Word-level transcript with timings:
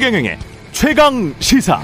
최경영의 0.00 0.38
최강 0.72 1.34
시사. 1.40 1.78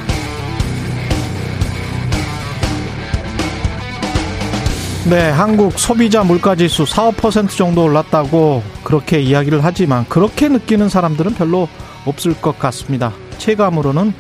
네, 5.11 5.29
한국 5.29 5.79
소비자 5.79 6.25
물가지수 6.25 6.87
4, 6.87 7.11
5% 7.11 7.55
정도 7.55 7.85
올랐다고 7.85 8.63
그렇게 8.85 9.21
이야기를 9.21 9.63
하지만 9.63 10.07
그렇게 10.09 10.49
느끼는 10.49 10.89
사람들은 10.89 11.35
별로 11.35 11.69
없을 12.07 12.33
것 12.41 12.59
같습니다. 12.59 13.13
체감으로는 13.37 14.15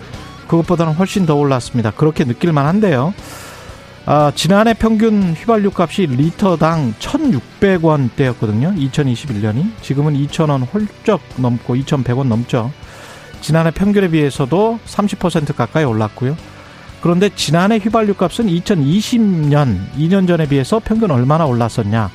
그것보다는 0.46 0.92
훨씬 0.92 1.24
더 1.24 1.34
올랐습니다. 1.34 1.90
그렇게 1.90 2.24
느낄 2.24 2.52
만 2.52 2.66
한데요. 2.66 3.14
아, 4.04 4.30
지난해 4.34 4.74
평균 4.74 5.32
휘발유 5.32 5.70
값이 5.74 6.04
리터당 6.04 6.92
1,600원대였거든요. 6.98 8.76
2021년이. 8.76 9.70
지금은 9.80 10.12
2,000원 10.12 10.66
훌쩍 10.70 11.22
넘고 11.38 11.76
2,100원 11.76 12.26
넘죠. 12.26 12.70
지난해 13.40 13.70
평균에 13.70 14.08
비해서도 14.08 14.78
30% 14.86 15.54
가까이 15.54 15.84
올랐고요. 15.84 16.36
그런데 17.00 17.28
지난해 17.34 17.78
휘발유 17.78 18.14
값은 18.14 18.46
2020년 18.46 19.78
2년 19.96 20.26
전에 20.26 20.48
비해서 20.48 20.80
평균 20.84 21.10
얼마나 21.10 21.46
올랐었냐? 21.46 22.10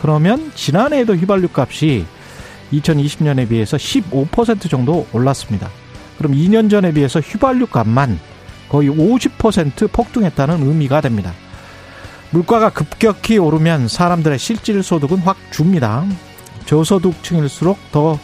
그러면 0.00 0.52
지난해에도 0.54 1.14
휘발유 1.14 1.48
값이 1.54 2.04
2020년에 2.72 3.48
비해서 3.48 3.76
15% 3.76 4.68
정도 4.68 5.06
올랐습니다. 5.12 5.70
그럼 6.18 6.32
2년 6.32 6.70
전에 6.70 6.92
비해서 6.92 7.20
휘발유 7.20 7.66
값만 7.66 8.18
거의 8.68 8.90
50% 8.90 9.90
폭등했다는 9.92 10.66
의미가 10.66 11.00
됩니다. 11.00 11.32
물가가 12.30 12.70
급격히 12.70 13.38
오르면 13.38 13.88
사람들의 13.88 14.38
실질 14.38 14.82
소득은 14.82 15.18
확 15.18 15.36
줍니다. 15.52 16.04
저소득층일수록 16.66 17.78
더 17.92 18.18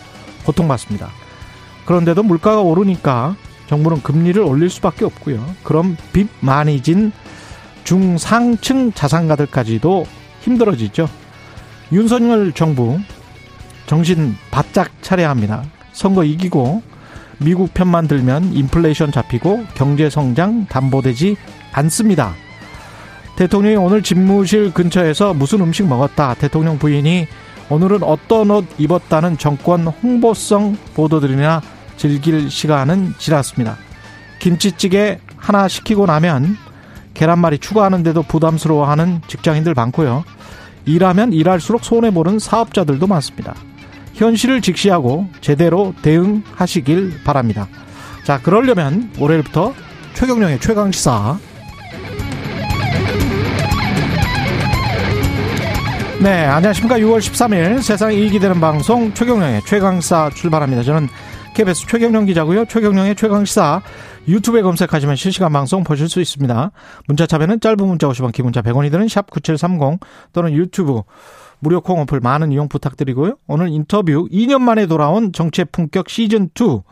고통받습니다. 0.45 1.20
그런데도 1.85 2.23
물가가 2.23 2.61
오르니까 2.61 3.37
정부는 3.69 4.03
금리를 4.03 4.41
올릴 4.43 4.69
수밖에 4.71 5.05
없고요. 5.05 5.45
그럼 5.63 5.97
빚 6.13 6.29
많이 6.41 6.83
진 6.83 7.13
중상층 7.85 8.93
자산가들까지도 8.93 10.07
힘들어지죠. 10.41 11.09
윤석열 11.93 12.53
정부 12.53 12.99
정신 13.87 14.37
바짝 14.51 14.91
차려야 15.03 15.31
합니다. 15.31 15.65
선거 15.93 16.25
이기고 16.25 16.83
미국 17.39 17.73
편만 17.73 18.07
들면 18.07 18.53
인플레이션 18.53 19.13
잡히고 19.13 19.65
경제 19.75 20.11
성장 20.11 20.67
담보되지 20.67 21.37
않습니다. 21.73 22.35
대통령이 23.37 23.77
오늘 23.77 24.03
집무실 24.03 24.75
근처에서 24.75 25.33
무슨 25.33 25.63
음식 25.63 25.87
먹었다. 25.87 26.35
대통령 26.35 26.79
부인이 26.79 27.27
오늘은 27.71 28.03
어떤 28.03 28.51
옷 28.51 28.67
입었다는 28.79 29.39
정권 29.39 29.87
홍보성 29.87 30.77
보도들이나 30.95 31.63
즐길 31.97 32.51
시간은 32.51 33.15
지났습니다. 33.19 33.77
김치찌개 34.41 35.21
하나 35.37 35.69
시키고 35.69 36.07
나면 36.07 36.57
계란말이 37.15 37.59
추가하는데도 37.59 38.25
부담스러워하는 38.25 39.21
직장인들 39.29 39.75
많고요. 39.75 40.25
일하면 40.85 41.33
일할수록 41.33 41.85
손해보는 41.85 42.41
사업자들도 42.41 43.07
많습니다. 43.07 43.55
현실을 44.15 44.63
직시하고 44.63 45.29
제대로 45.41 45.95
대응하시길 46.03 47.21
바랍니다. 47.23 47.69
자, 48.25 48.41
그러려면 48.43 49.13
올해부터 49.19 49.75
최경령의 50.15 50.61
최강시사 50.61 51.39
네, 56.23 56.45
안녕하십니까. 56.45 56.99
6월 56.99 57.19
13일 57.19 57.81
세상에 57.81 58.15
이익이 58.15 58.41
되는 58.41 58.61
방송 58.61 59.15
최경령의 59.15 59.63
최강시사 59.65 60.29
출발합니다. 60.35 60.83
저는 60.83 61.09
KBS 61.55 61.87
최경령 61.87 62.27
기자고요. 62.27 62.67
최경령의 62.67 63.17
최강시사 63.17 63.81
유튜브에 64.29 64.61
검색하시면 64.61 65.17
실시간 65.17 65.51
방송 65.51 65.83
보실 65.83 66.11
수 66.11 66.21
있습니다. 66.21 66.73
문자 67.09 67.27
참여는 67.27 67.61
짧은 67.61 67.79
문자 67.87 68.07
50원, 68.07 68.33
기문자 68.33 68.61
100원이 68.61 68.91
드는 68.91 69.09
샵 69.09 69.31
9730 69.31 69.99
또는 70.35 70.53
유튜브 70.53 71.01
무료 71.59 71.81
콩 71.81 72.01
어플 72.01 72.21
많은 72.21 72.53
이용 72.53 72.69
부탁드리고요. 72.69 73.37
오늘 73.47 73.69
인터뷰 73.71 74.29
2년 74.31 74.61
만에 74.61 74.85
돌아온 74.85 75.33
정치의 75.33 75.69
품격 75.73 76.09
시즌2 76.09 76.83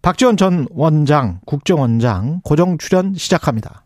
박지원 0.00 0.36
전 0.36 0.68
원장, 0.70 1.40
국정원장 1.44 2.40
고정 2.44 2.78
출연 2.78 3.14
시작합니다. 3.14 3.83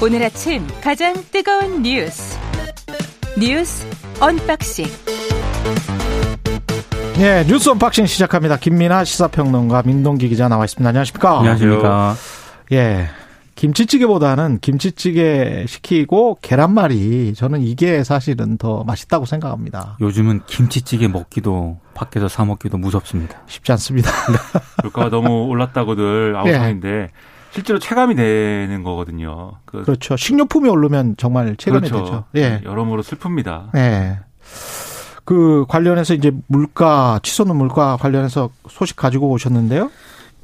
오늘 0.00 0.22
아침 0.22 0.64
가장 0.80 1.12
뜨거운 1.32 1.82
뉴스 1.82 2.38
뉴스 3.36 3.84
언박싱 4.20 4.86
네, 7.16 7.44
뉴스 7.48 7.68
언박싱 7.70 8.06
시작합니다. 8.06 8.58
김민하 8.58 9.02
시사평론가 9.02 9.82
민동기 9.84 10.28
기자 10.28 10.46
나와 10.46 10.66
있습니다. 10.66 10.88
안녕하십니까? 10.88 11.38
안녕하십니까? 11.38 12.14
예. 12.70 13.08
김치찌개보다는 13.56 14.60
김치찌개 14.60 15.64
시키고 15.66 16.38
계란말이 16.42 17.34
저는 17.34 17.62
이게 17.62 18.04
사실은 18.04 18.56
더 18.56 18.84
맛있다고 18.84 19.24
생각합니다. 19.24 19.96
요즘은 20.00 20.42
김치찌개 20.46 21.08
먹기도 21.08 21.80
밖에서 21.94 22.28
사 22.28 22.44
먹기도 22.44 22.78
무섭습니다. 22.78 23.42
쉽지 23.48 23.72
않습니다. 23.72 24.12
물가가 24.84 25.10
너무 25.10 25.46
올랐다고들 25.46 26.36
아우성인데 26.36 26.88
예. 26.88 27.08
실제로 27.50 27.78
체감이 27.78 28.14
되는 28.14 28.82
거거든요. 28.82 29.52
그 29.64 29.82
그렇죠. 29.82 30.16
식료품이 30.16 30.68
오르면 30.68 31.16
정말 31.16 31.56
체감이 31.56 31.88
그렇죠. 31.88 32.04
되죠. 32.04 32.24
예. 32.36 32.60
여러모로 32.64 33.02
슬픕니다. 33.02 33.74
예. 33.76 34.18
그 35.24 35.66
관련해서 35.68 36.14
이제 36.14 36.32
물가 36.46 37.20
치솟는 37.22 37.54
물가 37.56 37.96
관련해서 37.96 38.50
소식 38.68 38.96
가지고 38.96 39.28
오셨는데요. 39.30 39.90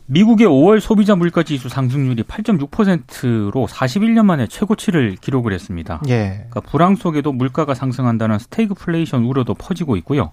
미국의 0.07 0.47
5월 0.47 0.81
소비자 0.81 1.17
물가 1.17 1.43
지수 1.43 1.71
상승률이 1.71 2.25
8.6%로 2.25 3.67
41년 3.67 4.27
만에 4.27 4.47
최고치를 4.47 5.17
기록을 5.21 5.55
했습니다. 5.55 6.03
예. 6.09 6.47
그러니까 6.51 6.61
불황 6.61 6.97
속에도 6.97 7.33
물가가 7.33 7.73
상승한다는 7.75 8.39
스테이그플레이션 8.39 9.25
우려도 9.25 9.55
퍼지고 9.55 9.97
있고요. 9.97 10.33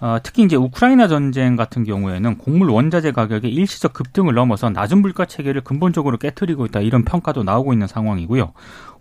어, 0.00 0.18
특히 0.22 0.44
이제 0.44 0.54
우크라이나 0.54 1.08
전쟁 1.08 1.56
같은 1.56 1.82
경우에는 1.82 2.38
곡물 2.38 2.70
원자재 2.70 3.12
가격의 3.12 3.52
일시적 3.52 3.92
급등을 3.92 4.34
넘어서 4.34 4.70
낮은 4.70 4.98
물가 4.98 5.24
체계를 5.24 5.62
근본적으로 5.62 6.18
깨뜨리고 6.18 6.66
있다 6.66 6.80
이런 6.80 7.04
평가도 7.04 7.42
나오고 7.42 7.72
있는 7.72 7.86
상황이고요. 7.86 8.52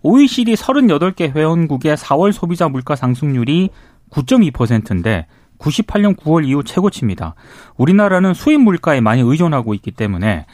OECD 0.01 0.55
38개 0.55 1.35
회원국의 1.35 1.97
4월 1.97 2.31
소비자 2.31 2.67
물가 2.67 2.95
상승률이 2.95 3.69
9.2%인데 4.09 5.27
98년 5.59 6.15
9월 6.15 6.47
이후 6.47 6.63
최고치입니다. 6.63 7.35
우리나라는 7.77 8.33
수입 8.33 8.61
물가에 8.61 9.01
많이 9.01 9.21
의존하고 9.21 9.73
있기 9.75 9.91
때문에 9.91 10.45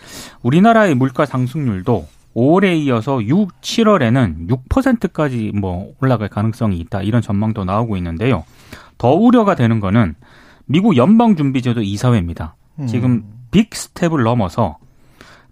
우리나라의 0.42 0.96
물가 0.96 1.26
상승률도 1.26 2.08
5월에 2.36 2.78
이어서 2.84 3.24
6, 3.24 3.62
7월에는 3.62 4.50
6%까지 4.50 5.52
뭐 5.54 5.94
올라갈 6.02 6.30
가능성이 6.30 6.80
있다. 6.80 7.04
이런 7.04 7.22
전망도 7.22 7.64
나오고 7.64 7.96
있는데요. 7.98 8.44
더 8.98 9.12
우려가 9.12 9.56
되는 9.56 9.80
거는 9.80 10.16
미국 10.66 10.98
연방준비제도 10.98 11.82
이사회입니다. 11.82 12.56
지금 12.88 13.12
음. 13.12 13.34
big 13.52 13.74
step을 13.76 14.24
넘어서 14.24 14.78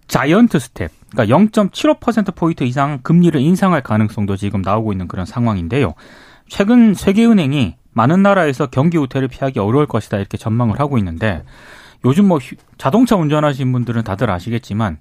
giant 0.08 0.58
step, 0.58 0.90
그러니까 1.10 1.36
0.75%포인트 1.36 2.64
이상 2.64 3.00
금리를 3.02 3.40
인상할 3.40 3.82
가능성도 3.82 4.36
지금 4.36 4.62
나오고 4.62 4.92
있는 4.92 5.08
그런 5.08 5.24
상황인데요. 5.24 5.94
최근 6.48 6.94
세계은행이 6.94 7.76
많은 7.92 8.22
나라에서 8.22 8.66
경기 8.66 8.98
후퇴를 8.98 9.28
피하기 9.28 9.58
어려울 9.58 9.86
것이다 9.86 10.18
이렇게 10.18 10.36
전망을 10.36 10.80
하고 10.80 10.98
있는데 10.98 11.42
요즘 12.04 12.26
뭐 12.26 12.38
자동차 12.78 13.16
운전하시는 13.16 13.70
분들은 13.72 14.02
다들 14.02 14.30
아시겠지만 14.30 14.98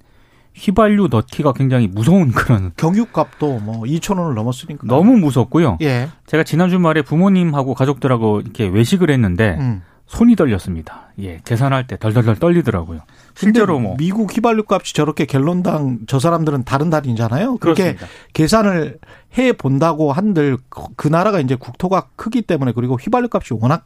휘발유 0.53 1.07
넣기가 1.09 1.53
굉장히 1.53 1.88
무서운 1.88 2.31
그런 2.33 2.71
경유값도 2.77 3.59
뭐 3.59 3.81
2천 3.81 4.18
원을 4.19 4.36
넘었으니까 4.36 4.86
너무 4.86 5.18
무섭고요. 5.18 5.77
예. 5.81 6.09
제가 6.25 6.44
지난 6.44 6.69
주 6.69 6.80
말에 6.80 7.01
부모님하고 7.01 7.74
가족들하고 7.74 8.42
이렇게 8.42 8.68
외식을 8.68 9.09
했는데 9.09 9.57
음. 9.59 9.81
손이 10.12 10.36
떨렸습니다. 10.36 11.07
예, 11.19 11.39
계산할 11.45 11.88
때 11.88 11.98
덜덜덜 11.98 12.36
떨리더라고요. 12.36 13.00
실제로 13.33 13.80
뭐 13.80 13.95
미국 13.98 14.36
휘발유 14.36 14.63
값이 14.68 14.94
저렇게 14.94 15.25
갤론당 15.25 16.00
저 16.06 16.19
사람들은 16.19 16.65
다른 16.65 16.89
달이잖아요. 16.89 17.57
그렇게 17.57 17.94
그렇습니다. 17.95 18.07
계산을 18.33 19.00
해 19.38 19.54
본다고 19.54 20.12
한들 20.12 20.57
그 20.69 21.07
나라가 21.07 21.39
이제 21.39 21.56
국토가 21.56 22.09
크기 22.18 22.42
때문에 22.42 22.74
그리고 22.74 22.97
휘발유 22.97 23.30
값이 23.31 23.54
워낙 23.54 23.86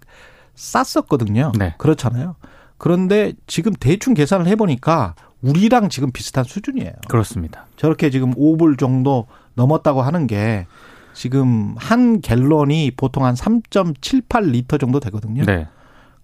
쌌었거든요. 0.56 1.52
네. 1.60 1.76
그렇잖아요. 1.78 2.36
그런데 2.80 3.34
지금 3.46 3.74
대충 3.74 4.16
계산을 4.16 4.48
해 4.48 4.56
보니까 4.56 5.14
우리랑 5.46 5.90
지금 5.90 6.12
비슷한 6.12 6.44
수준이에요. 6.44 6.92
그렇습니다. 7.08 7.66
저렇게 7.76 8.10
지금 8.10 8.34
5불 8.34 8.80
정도 8.80 9.28
넘었다고 9.54 10.02
하는 10.02 10.28
게 10.28 10.66
지금 11.14 11.76
한 11.78 12.22
갤런이 12.22 12.92
보통 12.98 13.26
한 13.26 13.36
3.78리터 13.36 14.80
정도 14.80 15.00
되거든요. 15.00 15.44
네. 15.46 15.68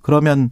그러면 0.02 0.50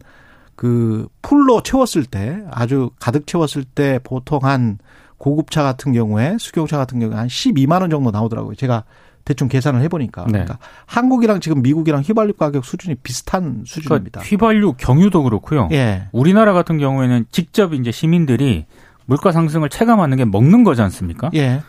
그 0.56 1.08
풀로 1.22 1.62
채웠을 1.62 2.04
때 2.04 2.42
아주 2.50 2.90
가득 3.00 3.26
채웠을 3.26 3.64
때 3.64 3.98
보통 4.02 4.40
한 4.42 4.78
고급차 5.18 5.62
같은 5.62 5.92
경우에 5.92 6.36
수경차 6.38 6.78
같은 6.78 6.98
경우에 6.98 7.16
한 7.16 7.26
12만 7.28 7.80
원 7.80 7.90
정도 7.90 8.10
나오더라고요. 8.10 8.54
제가 8.54 8.84
대충 9.24 9.48
계산을 9.48 9.82
해보니까. 9.82 10.24
네. 10.26 10.32
그러니까 10.32 10.58
한국이랑 10.86 11.40
지금 11.40 11.62
미국이랑 11.62 12.02
휘발유 12.02 12.34
가격 12.34 12.64
수준이 12.64 12.96
비슷한 12.96 13.62
수준입니다. 13.66 14.20
그러니까 14.20 14.20
휘발유 14.22 14.74
경유도 14.74 15.22
그렇고요. 15.22 15.68
예. 15.72 16.08
우리나라 16.12 16.52
같은 16.52 16.78
경우에는 16.78 17.26
직접 17.30 17.74
이제 17.74 17.90
시민들이 17.90 18.66
물가 19.06 19.32
상승을 19.32 19.68
체감하는 19.68 20.16
게 20.16 20.24
먹는 20.24 20.64
거지 20.64 20.82
않습니까? 20.82 21.30
예. 21.34 21.62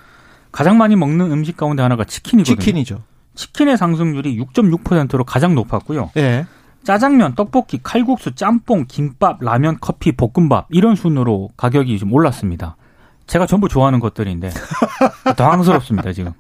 가장 0.52 0.78
많이 0.78 0.96
먹는 0.96 1.32
음식 1.32 1.58
가운데 1.58 1.82
하나가 1.82 2.04
치킨이거든요. 2.04 2.56
치킨이죠. 2.58 3.04
치킨의 3.36 3.78
상승률이 3.78 4.38
6.6%로 4.38 5.24
가장 5.24 5.56
높았고요. 5.56 6.12
예. 6.18 6.46
짜장면, 6.84 7.36
떡볶이, 7.36 7.80
칼국수, 7.82 8.34
짬뽕, 8.34 8.86
김밥, 8.88 9.42
라면, 9.42 9.78
커피, 9.80 10.12
볶음밥 10.12 10.68
이런 10.70 10.96
순으로 10.96 11.50
가격이 11.56 11.98
좀 12.00 12.12
올랐습니다. 12.12 12.76
제가 13.28 13.46
전부 13.46 13.70
좋아하는 13.70 14.00
것들인데 14.00 14.50
당황스럽습니다 15.38 16.12
지금. 16.12 16.34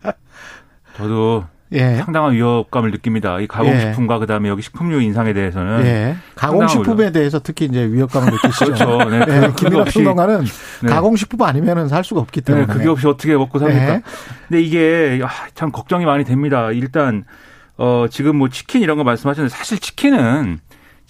저도 0.97 1.45
예. 1.73 1.95
상당한 1.95 2.33
위협감을 2.33 2.91
느낍니다. 2.91 3.39
이 3.39 3.47
가공식품과 3.47 4.19
그다음에 4.19 4.49
여기 4.49 4.61
식품료 4.61 4.99
인상에 4.99 5.31
대해서는 5.33 5.85
예. 5.85 6.15
가공식품에 6.35 7.11
대해서 7.11 7.39
특히 7.39 7.65
이제 7.65 7.85
위협감을 7.85 8.29
느끼시죠. 8.31 8.65
그렇죠. 8.65 9.09
네, 9.09 9.19
예. 9.19 9.25
그, 9.25 9.53
그게 9.53 9.55
김민아 9.55 9.81
없이 9.81 9.99
평론가는 9.99 10.45
네. 10.83 10.89
가공식품 10.89 11.41
아니면은 11.43 11.88
살 11.88 12.03
수가 12.03 12.19
없기 12.21 12.41
때문에. 12.41 12.67
네, 12.67 12.73
그게 12.73 12.89
없이 12.89 13.07
어떻게 13.07 13.35
먹고 13.35 13.57
삽니까? 13.59 13.93
네. 13.93 14.01
근데 14.49 14.61
이게 14.61 15.21
아, 15.23 15.29
참 15.55 15.71
걱정이 15.71 16.05
많이 16.05 16.25
됩니다. 16.25 16.71
일단 16.71 17.23
어 17.77 18.05
지금 18.09 18.35
뭐 18.35 18.49
치킨 18.49 18.81
이런 18.81 18.97
거 18.97 19.05
말씀하셨는데 19.05 19.55
사실 19.55 19.79
치킨은 19.79 20.59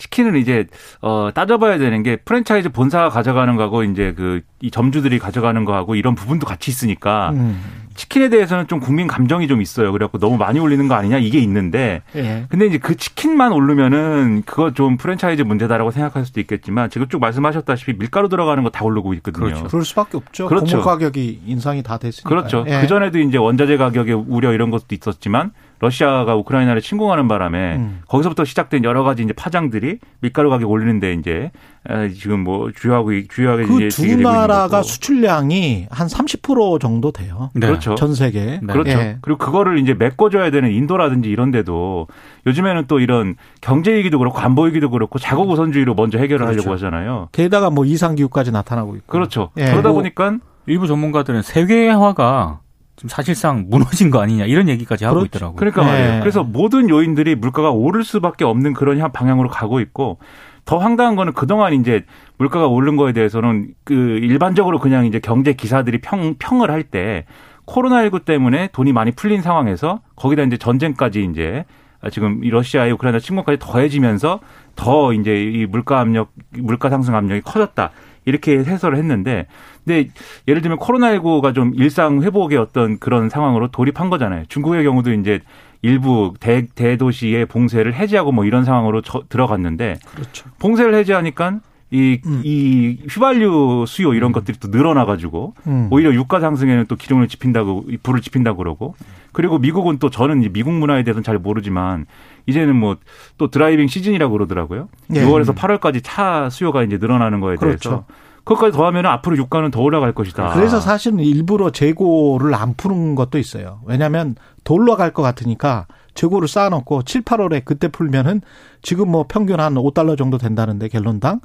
치킨은 0.01 0.35
이제 0.35 0.65
어 1.01 1.29
따져봐야 1.33 1.77
되는 1.77 2.01
게 2.01 2.15
프랜차이즈 2.15 2.69
본사가 2.69 3.09
가져가는 3.09 3.55
거하고 3.55 3.83
이제 3.83 4.13
그 4.13 4.41
이 4.61 4.69
점주들이 4.69 5.17
가져가는 5.17 5.65
거하고 5.65 5.95
이런 5.95 6.13
부분도 6.13 6.45
같이 6.45 6.69
있으니까 6.69 7.31
음. 7.31 7.59
치킨에 7.95 8.29
대해서는 8.29 8.67
좀 8.67 8.79
국민 8.79 9.07
감정이 9.07 9.47
좀 9.47 9.59
있어요. 9.61 9.91
그래갖고 9.91 10.19
너무 10.19 10.37
많이 10.37 10.59
올리는 10.59 10.87
거 10.87 10.93
아니냐 10.93 11.17
이게 11.17 11.39
있는데 11.39 12.03
예. 12.15 12.45
근데 12.47 12.67
이제 12.67 12.77
그 12.77 12.95
치킨만 12.95 13.51
오르면은 13.53 14.43
그거 14.45 14.71
좀 14.71 14.97
프랜차이즈 14.97 15.41
문제다라고 15.41 15.89
생각할 15.91 16.25
수도 16.25 16.39
있겠지만 16.39 16.89
지금 16.91 17.07
쭉 17.09 17.19
말씀하셨다시피 17.19 17.97
밀가루 17.97 18.29
들어가는 18.29 18.63
거 18.63 18.69
다 18.71 18.85
오르고 18.85 19.13
있거든요. 19.15 19.45
그렇죠. 19.47 19.63
그럴 19.65 19.83
수밖에 19.83 20.17
없죠. 20.17 20.47
그렇죠. 20.47 20.81
가격이 20.81 21.41
인상이 21.45 21.81
다 21.83 21.97
됐으니까. 21.97 22.29
그렇죠. 22.29 22.63
예. 22.67 22.79
그 22.81 22.87
전에도 22.87 23.17
이제 23.19 23.37
원자재 23.37 23.77
가격의 23.77 24.13
우려 24.27 24.53
이런 24.53 24.69
것도 24.69 24.85
있었지만 24.91 25.51
러시아가 25.81 26.35
우크라이나를 26.35 26.79
침공하는 26.81 27.27
바람에 27.27 27.75
음. 27.75 28.01
거기서부터 28.07 28.45
시작된 28.45 28.83
여러 28.83 29.03
가지 29.03 29.23
이제 29.23 29.33
파장들이 29.33 29.97
밀가루 30.19 30.51
가격 30.51 30.69
올리는데 30.69 31.13
이제 31.13 31.51
에, 31.89 32.09
지금 32.09 32.41
뭐 32.41 32.71
주요하고 32.71 33.09
주요하게 33.27 33.63
그두 33.63 33.79
되고 33.79 34.11
있는 34.11 34.23
나라가. 34.23 34.83
수출량이 34.83 35.87
한 35.89 36.07
30% 36.07 36.79
정도 36.79 37.11
돼요. 37.11 37.49
네. 37.55 37.65
그렇죠. 37.65 37.95
전 37.95 38.13
세계. 38.13 38.59
네. 38.61 38.73
그렇죠. 38.73 38.91
예. 38.91 39.17
그리고 39.21 39.39
그거를 39.39 39.79
이제 39.79 39.95
메꿔줘야 39.95 40.51
되는 40.51 40.71
인도라든지 40.71 41.29
이런 41.29 41.49
데도 41.49 42.07
요즘에는 42.45 42.85
또 42.87 42.99
이런 42.99 43.35
경제 43.61 43.91
위기도 43.91 44.19
그렇고 44.19 44.37
안보 44.37 44.63
위기도 44.65 44.91
그렇고 44.91 45.17
자국 45.17 45.49
우선주의로 45.49 45.95
먼저 45.95 46.19
해결을 46.19 46.45
그렇죠. 46.45 46.61
하려고 46.61 46.73
하잖아요. 46.75 47.29
게다가 47.31 47.71
뭐 47.71 47.85
이상 47.85 48.13
기후까지 48.13 48.51
나타나고 48.51 48.95
있고. 48.97 49.07
그렇죠. 49.07 49.49
예. 49.57 49.65
그러다 49.65 49.89
뭐 49.89 49.97
보니까 49.97 50.37
일부 50.67 50.85
전문가들은 50.85 51.41
세계화가 51.41 52.59
지금 53.01 53.09
사실상 53.09 53.65
무너진 53.67 54.11
거 54.11 54.21
아니냐 54.21 54.45
이런 54.45 54.69
얘기까지 54.69 55.05
하고 55.05 55.15
그렇죠. 55.21 55.29
있더라고요. 55.37 55.55
그러니까 55.55 55.83
네. 55.85 55.89
말이에요. 55.91 56.19
그래서 56.19 56.43
모든 56.43 56.87
요인들이 56.87 57.33
물가가 57.33 57.71
오를 57.71 58.03
수밖에 58.03 58.45
없는 58.45 58.73
그런 58.73 58.99
향- 58.99 59.11
방향으로 59.11 59.49
가고 59.49 59.79
있고 59.79 60.19
더 60.65 60.77
황당한 60.77 61.15
거는 61.15 61.33
그동안 61.33 61.73
이제 61.73 62.05
물가가 62.37 62.67
오른 62.67 62.97
거에 62.97 63.11
대해서는 63.11 63.69
그 63.83 63.93
일반적으로 63.95 64.77
그냥 64.79 65.07
이제 65.07 65.19
경제 65.19 65.53
기사들이 65.53 65.99
평, 66.01 66.35
평을 66.37 66.69
할 66.69 66.83
때 66.83 67.25
코로나19 67.65 68.23
때문에 68.23 68.69
돈이 68.71 68.93
많이 68.93 69.11
풀린 69.11 69.41
상황에서 69.41 70.01
거기다 70.15 70.43
이제 70.43 70.57
전쟁까지 70.57 71.23
이제 71.31 71.65
지금 72.11 72.43
이 72.43 72.49
러시아의 72.51 72.91
우크라이나 72.91 73.17
침공까지 73.19 73.57
더해지면서 73.59 74.41
더 74.75 75.11
이제 75.13 75.41
이 75.41 75.65
물가 75.65 75.99
압력, 76.01 76.31
물가 76.51 76.89
상승 76.89 77.15
압력이 77.15 77.41
커졌다. 77.41 77.89
이렇게 78.25 78.59
해설을 78.59 78.97
했는데, 78.97 79.47
근데 79.83 80.09
예를 80.47 80.61
들면 80.61 80.77
코로나19가 80.79 81.53
좀 81.55 81.73
일상 81.75 82.21
회복의 82.21 82.57
어떤 82.57 82.99
그런 82.99 83.29
상황으로 83.29 83.69
돌입한 83.69 84.09
거잖아요. 84.09 84.43
중국의 84.47 84.83
경우도 84.83 85.11
이제 85.13 85.39
일부 85.81 86.33
대, 86.39 86.67
대도시의 86.67 87.47
봉쇄를 87.47 87.93
해제하고 87.95 88.31
뭐 88.31 88.45
이런 88.45 88.63
상황으로 88.63 89.01
저- 89.01 89.23
들어갔는데, 89.29 89.97
그렇죠. 90.13 90.45
봉쇄를 90.59 90.93
해제하니까 90.95 91.59
이, 91.93 92.21
음. 92.25 92.41
이 92.45 92.99
휘발유 93.09 93.83
수요 93.87 94.13
이런 94.13 94.31
것들이 94.31 94.57
또 94.59 94.69
늘어나가지고 94.69 95.55
음. 95.67 95.87
오히려 95.91 96.13
유가 96.13 96.39
상승에는 96.39 96.85
또 96.87 96.95
기름을 96.95 97.27
지핀다고 97.27 97.85
이 97.89 97.97
불을 97.97 98.21
지핀다고 98.21 98.57
그러고 98.59 98.95
그리고 99.31 99.57
미국은 99.59 99.97
또 99.99 100.09
저는 100.09 100.41
이제 100.41 100.49
미국 100.49 100.73
문화에 100.73 101.03
대해서는 101.03 101.23
잘 101.23 101.37
모르지만 101.37 102.05
이제는 102.47 102.75
뭐 102.75 102.97
또 103.37 103.49
driving 103.49 103.87
season이라고 103.87 104.31
그러더라고요. 104.31 104.87
예. 105.15 105.23
6월에서 105.23 105.55
8월까지 105.55 106.01
차 106.03 106.49
수요가 106.51 106.83
이제 106.83 106.97
늘어나는 106.97 107.39
거에 107.39 107.55
그렇죠. 107.55 107.89
대해서 107.89 108.05
그것까지 108.43 108.75
더하면 108.77 109.05
앞으로 109.07 109.37
유가는 109.37 109.71
더 109.71 109.81
올라갈 109.81 110.13
것이다. 110.13 110.53
그래서 110.53 110.79
사실은 110.79 111.19
일부러 111.19 111.71
재고를 111.71 112.53
안 112.55 112.73
푸는 112.75 113.15
것도 113.15 113.37
있어요. 113.37 113.79
왜냐하면 113.85 114.35
더 114.63 114.73
올라갈 114.75 115.11
것 115.11 115.21
같으니까 115.23 115.87
재고를 116.13 116.47
쌓아놓고 116.47 117.03
7, 117.03 117.21
8월에 117.23 117.63
그때 117.65 117.87
풀면은 117.87 118.41
지금 118.81 119.09
뭐 119.09 119.25
평균 119.27 119.59
한 119.59 119.73
5달러 119.75 120.17
정도 120.17 120.37
된다는데 120.37 120.87
갤론당 120.87 121.39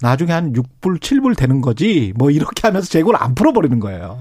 나중에 0.00 0.32
한 0.32 0.52
6불, 0.52 1.00
7불 1.00 1.36
되는 1.36 1.60
거지 1.60 2.12
뭐 2.16 2.30
이렇게 2.30 2.66
하면서 2.66 2.88
재고를 2.88 3.22
안 3.22 3.34
풀어버리는 3.34 3.78
거예요. 3.80 4.18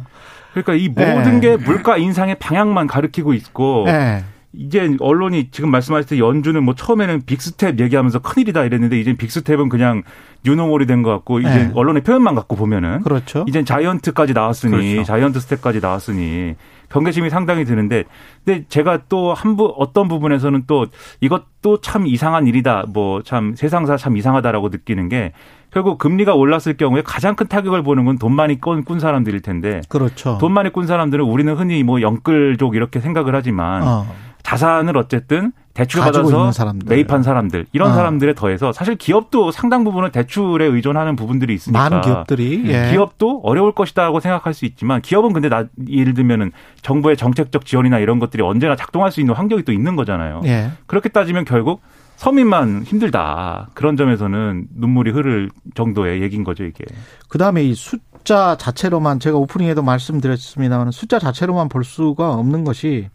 그러니까 0.55 0.73
이 0.75 0.87
모든 0.87 1.35
예. 1.35 1.39
게 1.41 1.57
물가 1.57 1.97
인상의 1.97 2.35
방향만 2.39 2.87
가리키고 2.87 3.33
있고 3.33 3.83
네. 3.87 4.23
이제 4.53 4.95
언론이 5.01 5.49
지금 5.51 5.69
말씀하실 5.69 6.09
때 6.09 6.17
연준은 6.19 6.63
뭐 6.63 6.75
처음에는 6.75 7.23
big 7.25 7.48
step 7.48 7.79
얘기하면서 7.81 8.19
큰일이다 8.19 8.63
이랬는데 8.63 8.97
이제 8.97 9.13
빅스텝은 9.13 9.67
그냥 9.67 10.03
뉴노멀이 10.45 10.85
된 10.85 11.03
것 11.03 11.11
같고 11.11 11.41
이제 11.41 11.49
네. 11.49 11.71
언론의 11.75 12.03
표현만 12.03 12.35
갖고 12.35 12.55
보면은 12.55 13.01
그렇죠. 13.01 13.43
이젠 13.49 13.65
giant까지 13.65 14.31
나왔으니 14.33 14.71
그렇죠. 14.93 15.03
giant 15.03 15.39
step까지 15.41 15.81
나왔으니 15.81 16.55
경계심이 16.89 17.29
상당히 17.29 17.65
드는데 17.65 18.03
근데 18.43 18.65
제가 18.69 18.99
또 19.09 19.33
한 19.33 19.55
부 19.55 19.73
어떤 19.77 20.07
부분에서는 20.07 20.63
또 20.67 20.87
이것도 21.21 21.81
참 21.81 22.07
이상한 22.07 22.47
일이다 22.47 22.85
뭐 22.89 23.21
참 23.23 23.55
세상사 23.55 23.97
참 23.97 24.17
이상하다라고 24.17 24.69
느끼는 24.69 25.09
게 25.09 25.31
결국 25.71 25.97
금리가 25.97 26.35
올랐을 26.35 26.77
경우에 26.77 27.01
가장 27.03 27.35
큰 27.35 27.47
타격을 27.47 27.83
보는 27.83 28.05
건 28.05 28.17
돈 28.17 28.33
많이 28.33 28.59
꾼, 28.61 28.83
꾼 28.83 28.99
사람들일 28.99 29.41
텐데 29.41 29.81
그렇죠. 29.89 30.37
돈 30.39 30.53
많이 30.53 30.71
꾼 30.71 30.87
사람들은 30.87 31.23
우리는 31.25 31.53
흔히 31.55 31.83
뭐 31.83 32.01
영끌족 32.01 32.75
이렇게 32.75 32.99
생각을 32.99 33.35
하지만 33.35 33.83
어. 33.83 34.05
자산을 34.43 34.95
어쨌든 34.97 35.51
대출을 35.75 36.05
가지고 36.05 36.29
있는 36.29 36.39
받아서 36.39 36.51
사람들. 36.53 36.87
매입한 36.89 37.21
사람들 37.21 37.65
이런 37.73 37.91
어. 37.91 37.93
사람들에 37.93 38.33
더해서 38.33 38.71
사실 38.71 38.95
기업도 38.95 39.51
상당 39.51 39.83
부분은 39.83 40.11
대출에 40.11 40.65
의존하는 40.65 41.15
부분들이 41.15 41.53
있으니까 41.53 41.77
많은 41.77 42.01
기업들이 42.01 42.63
예. 42.67 42.91
기업도 42.91 43.41
어려울 43.43 43.73
것이다라고 43.73 44.21
생각할 44.21 44.53
수 44.53 44.65
있지만 44.65 45.01
기업은 45.01 45.33
근데 45.33 45.49
나 45.49 45.65
예를 45.89 46.13
들면은 46.13 46.51
정부의 46.81 47.17
정책적 47.17 47.65
지원이나 47.65 47.99
이런 47.99 48.19
것들이 48.19 48.41
언제나 48.41 48.75
작동할 48.77 49.11
수 49.11 49.19
있는 49.19 49.35
환경이 49.35 49.63
또 49.63 49.73
있는 49.73 49.97
거잖아요. 49.97 50.41
예. 50.45 50.71
그렇게 50.87 51.09
따지면 51.09 51.43
결국 51.43 51.81
서민만 52.15 52.83
힘들다 52.83 53.67
그런 53.73 53.97
점에서는 53.97 54.67
눈물이 54.73 55.11
흐를 55.11 55.49
정도의 55.73 56.21
얘기인 56.21 56.45
거죠 56.45 56.63
이게. 56.63 56.85
그 57.27 57.37
다음에 57.37 57.63
이 57.63 57.75
숫자 57.75 58.55
자체로만 58.57 59.19
제가 59.19 59.37
오프닝에도 59.37 59.83
말씀드렸습니다만 59.83 60.91
숫자 60.91 61.19
자체로만 61.19 61.67
볼 61.67 61.83
수가 61.83 62.33
없는 62.33 62.63
것이 62.63 63.09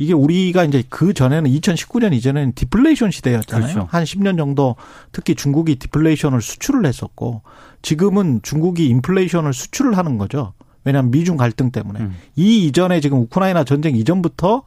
이게 0.00 0.14
우리가 0.14 0.64
이제 0.64 0.82
그 0.88 1.12
전에는 1.12 1.50
2019년 1.50 2.14
이전에는 2.14 2.54
디플레이션 2.54 3.10
시대였잖아요. 3.10 3.72
그렇죠. 3.74 3.88
한 3.90 4.04
10년 4.04 4.38
정도 4.38 4.76
특히 5.12 5.34
중국이 5.34 5.76
디플레이션을 5.76 6.40
수출을 6.40 6.86
했었고 6.86 7.42
지금은 7.82 8.40
중국이 8.42 8.86
인플레이션을 8.86 9.52
수출을 9.52 9.98
하는 9.98 10.16
거죠. 10.16 10.54
왜냐하면 10.84 11.10
미중 11.10 11.36
갈등 11.36 11.70
때문에 11.70 12.00
음. 12.00 12.16
이 12.34 12.66
이전에 12.66 13.02
지금 13.02 13.18
우크라이나 13.18 13.64
전쟁 13.64 13.94
이전부터 13.94 14.62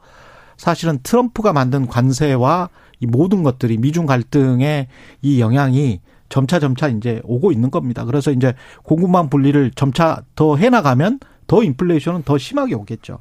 사실은 0.56 1.00
트럼프가 1.02 1.52
만든 1.52 1.88
관세와 1.88 2.68
이 3.00 3.06
모든 3.06 3.42
것들이 3.42 3.76
미중 3.78 4.06
갈등의 4.06 4.86
이 5.22 5.40
영향이 5.40 6.00
점차 6.28 6.60
점차 6.60 6.86
이제 6.86 7.20
오고 7.24 7.50
있는 7.50 7.72
겁니다. 7.72 8.04
그래서 8.04 8.30
이제 8.30 8.54
공급망 8.84 9.30
분리를 9.30 9.72
점차 9.74 10.22
더 10.36 10.54
해나가면 10.56 11.18
더 11.48 11.64
인플레이션은 11.64 12.22
더 12.22 12.38
심하게 12.38 12.76
오겠죠. 12.76 13.18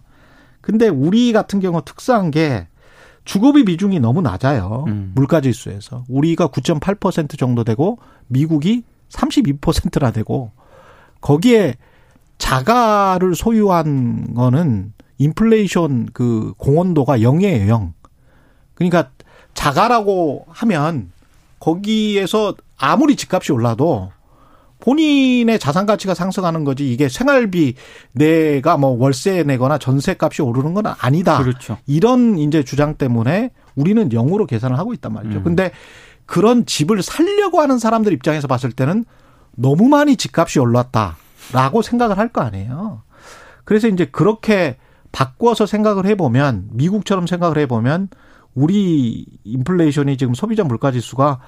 근데 0.64 0.88
우리 0.88 1.34
같은 1.34 1.60
경우 1.60 1.82
특수한 1.84 2.32
게 2.32 2.68
주거비 3.26 3.66
비중이 3.66 4.00
너무 4.00 4.22
낮아요. 4.22 4.86
음. 4.88 5.12
물가 5.14 5.42
지수에서. 5.42 6.06
우리가 6.08 6.48
9.8% 6.48 7.38
정도 7.38 7.66
되고 7.66 8.00
미국이 8.28 8.84
32%나 9.10 10.12
되고 10.12 10.52
거기에 11.20 11.76
자가를 12.38 13.36
소유한 13.36 14.34
거는 14.34 14.94
인플레이션 15.18 16.10
그 16.14 16.54
공헌도가 16.58 17.18
0이에요, 17.18 17.68
0. 17.68 17.94
그러니까 18.74 19.12
자가라고 19.54 20.46
하면 20.48 21.12
거기에서 21.60 22.56
아무리 22.78 23.18
집값이 23.18 23.52
올라도 23.52 24.12
본인의 24.84 25.60
자산 25.60 25.86
가치가 25.86 26.14
상승하는 26.14 26.66
거지 26.66 26.92
이게 26.92 27.08
생활비 27.08 27.76
내가 28.12 28.76
뭐 28.76 28.90
월세 28.90 29.44
내거나 29.44 29.78
전세 29.78 30.16
값이 30.20 30.42
오르는 30.42 30.74
건 30.74 30.84
아니다. 31.00 31.42
그렇죠. 31.42 31.78
이런 31.88 32.38
이제 32.38 32.64
주장 32.64 32.96
때문에 32.96 33.52
우리는 33.76 34.10
영으로 34.10 34.46
계산을 34.46 34.78
하고 34.78 34.94
있단 34.94 35.14
말이죠. 35.14 35.38
음. 35.38 35.44
근데 35.44 35.72
그런 36.26 36.66
집을 36.66 37.02
살려고 37.02 37.62
하는 37.62 37.80
사람들 37.80 38.12
입장에서 38.12 38.48
봤을 38.50 38.74
때는 38.74 39.06
너무 39.56 39.88
많이 39.88 40.18
집값이 40.18 40.60
올랐다라고 40.60 41.82
생각을 41.82 42.18
할 42.18 42.28
거 42.28 42.42
아니에요. 42.42 43.04
그래서 43.64 43.88
이제 43.88 44.04
그렇게 44.06 44.76
바꿔서 45.14 45.66
생각을 45.66 46.06
해보면 46.08 46.70
미국처럼 46.72 47.26
생각을 47.26 47.58
해보면 47.60 48.10
우리 48.54 49.26
인플레이션이 49.46 50.18
지금 50.18 50.34
소비자 50.34 50.66
물가 50.66 50.92
지수가 50.92 51.40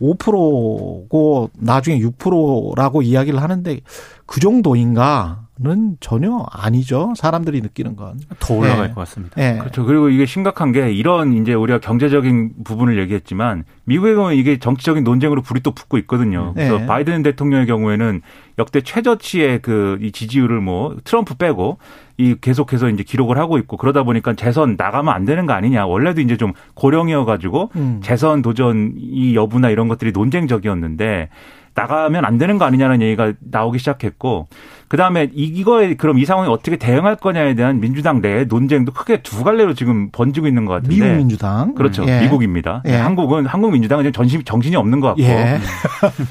5%고 0.00 1.50
나중에 1.58 1.98
6%라고 2.00 3.02
이야기를 3.02 3.42
하는데 3.42 3.80
그 4.26 4.40
정도인가는 4.40 5.96
전혀 6.00 6.44
아니죠. 6.50 7.12
사람들이 7.16 7.60
느끼는 7.62 7.96
건. 7.96 8.20
더 8.38 8.54
올라갈 8.54 8.90
예. 8.90 8.94
것 8.94 8.96
같습니다. 9.00 9.34
예. 9.42 9.58
그렇죠. 9.58 9.84
그리고 9.84 10.08
이게 10.10 10.26
심각한 10.26 10.72
게 10.72 10.92
이런 10.92 11.32
이제 11.32 11.54
우리가 11.54 11.80
경제적인 11.80 12.64
부분을 12.64 12.98
얘기했지만 12.98 13.64
미국의 13.84 14.14
경우는 14.14 14.36
이게 14.36 14.58
정치적인 14.58 15.04
논쟁으로 15.04 15.42
불이 15.42 15.60
또 15.60 15.72
붙고 15.72 15.98
있거든요. 15.98 16.52
그래서 16.54 16.78
네. 16.78 16.86
바이든 16.86 17.22
대통령의 17.22 17.66
경우에는 17.66 18.22
역대 18.58 18.80
최저치의 18.80 19.62
그 19.62 19.98
이 20.00 20.12
지지율을 20.12 20.60
뭐 20.60 20.96
트럼프 21.04 21.34
빼고 21.34 21.78
이 22.18 22.34
계속해서 22.40 22.90
이제 22.90 23.04
기록을 23.04 23.38
하고 23.38 23.58
있고 23.58 23.76
그러다 23.76 24.02
보니까 24.02 24.34
재선 24.34 24.74
나가면 24.76 25.14
안 25.14 25.24
되는 25.24 25.46
거 25.46 25.52
아니냐. 25.52 25.86
원래도 25.86 26.20
이제 26.20 26.36
좀 26.36 26.52
고령이어 26.74 27.24
가지고 27.24 27.70
음. 27.76 28.00
재선 28.02 28.42
도전 28.42 28.94
이 28.96 29.36
여부나 29.36 29.70
이런 29.70 29.86
것들이 29.86 30.10
논쟁적이었는데 30.10 31.28
나가면 31.78 32.24
안 32.24 32.38
되는 32.38 32.58
거 32.58 32.64
아니냐는 32.64 33.00
얘기가 33.02 33.32
나오기 33.40 33.78
시작했고 33.78 34.48
그다음에 34.88 35.28
이거에 35.34 35.94
그럼 35.96 36.18
이 36.18 36.24
상황에 36.24 36.48
어떻게 36.48 36.76
대응할 36.76 37.16
거냐에 37.16 37.54
대한 37.54 37.78
민주당 37.78 38.22
내 38.22 38.44
논쟁도 38.44 38.92
크게 38.92 39.22
두 39.22 39.44
갈래로 39.44 39.74
지금 39.74 40.10
번지고 40.10 40.46
있는 40.46 40.64
것 40.64 40.72
같은데 40.74 40.94
미국 40.94 41.16
민주당. 41.16 41.74
그렇죠. 41.74 42.06
예. 42.08 42.20
미국입니다. 42.22 42.82
예. 42.86 42.96
한국은 42.96 43.44
한국 43.46 43.72
민주당은 43.72 44.04
지금 44.04 44.12
전심 44.12 44.42
정신이 44.44 44.76
없는 44.76 45.00
것 45.00 45.08
같고 45.08 45.22
예. 45.22 45.58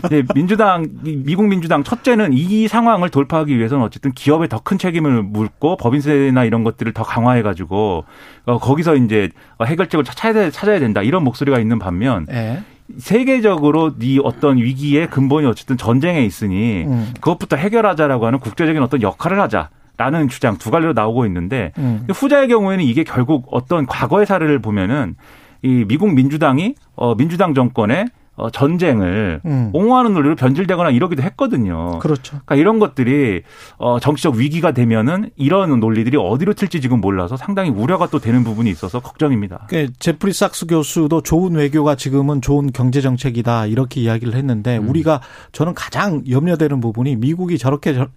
이제 0.05 0.23
민주당 0.33 0.87
이 1.05 1.21
미국 1.23 1.47
민주당 1.47 1.83
첫째는 1.83 2.33
이 2.33 2.67
상황을 2.67 3.09
돌파하기 3.09 3.55
위해서는 3.57 3.83
어쨌든 3.83 4.11
기업에 4.11 4.47
더 4.47 4.57
큰 4.67 4.77
책임을 4.79 5.21
묻고 5.23 5.77
법인세나 5.77 6.43
이런 6.43 6.63
것들을 6.65 6.91
더 6.93 7.03
강화해 7.03 7.41
가지고 7.43 8.03
어, 8.45 8.57
거기서 8.57 8.95
이제 8.97 9.29
해결책을 9.63 10.03
찾아야, 10.03 10.33
돼- 10.33 10.51
찾아야 10.51 10.79
된다 10.79 11.01
이런 11.03 11.23
목소리가 11.23 11.59
있는 11.59 11.79
반면 11.79 12.25
예. 12.31 12.63
세계적으로 12.97 13.91
이 14.01 14.19
어떤 14.23 14.57
위기의 14.57 15.09
근본이 15.09 15.45
어쨌든 15.45 15.77
전쟁에 15.77 16.23
있으니 16.23 16.85
음. 16.85 17.13
그것부터 17.15 17.55
해결하자라고 17.55 18.25
하는 18.25 18.39
국제적인 18.39 18.81
어떤 18.81 19.01
역할을 19.01 19.39
하자 19.39 19.69
라는 19.97 20.29
주장 20.29 20.57
두 20.57 20.69
갈래로 20.69 20.93
나오고 20.93 21.25
있는데 21.25 21.73
음. 21.77 22.05
후자의 22.09 22.47
경우에는 22.47 22.83
이게 22.83 23.03
결국 23.03 23.47
어떤 23.51 23.85
과거의 23.87 24.25
사례를 24.25 24.59
보면은 24.59 25.15
이 25.63 25.85
미국 25.87 26.13
민주당이 26.13 26.75
어 26.95 27.15
민주당 27.15 27.55
정권의 27.55 28.05
어 28.37 28.51
전쟁을 28.51 29.41
음. 29.45 29.71
옹호하는 29.73 30.13
논리로 30.13 30.35
변질되거나 30.35 30.91
이러기도 30.91 31.23
했거든요. 31.23 31.97
그렇죠. 31.97 32.37
그러니까 32.45 32.55
이런 32.55 32.77
것들이 32.77 33.41
어 33.77 33.99
정치적 33.99 34.35
위기가 34.35 34.73
되면은 34.73 35.31
이런 35.35 35.79
논리들이 35.79 36.17
어디로 36.17 36.53
튈지 36.53 36.79
지금 36.79 37.01
몰라서 37.01 37.35
상당히 37.35 37.71
우려가 37.71 38.05
또 38.07 38.19
되는 38.19 38.43
부분이 38.43 38.69
있어서 38.69 38.99
걱정입니다. 38.99 39.65
그 39.69 39.91
제프리 39.97 40.33
삭스 40.33 40.67
교수도 40.67 41.21
좋은 41.21 41.55
외교가 41.55 41.95
지금은 41.95 42.41
좋은 42.41 42.71
경제 42.71 43.01
정책이다 43.01 43.65
이렇게 43.65 44.01
이야기를 44.01 44.35
했는데 44.35 44.77
음. 44.77 44.87
우리가 44.87 45.19
저는 45.51 45.73
가장 45.73 46.21
염려되는 46.29 46.79
부분이 46.79 47.15
미국이 47.15 47.57
저렇게 47.57 47.95
저, 47.95 48.07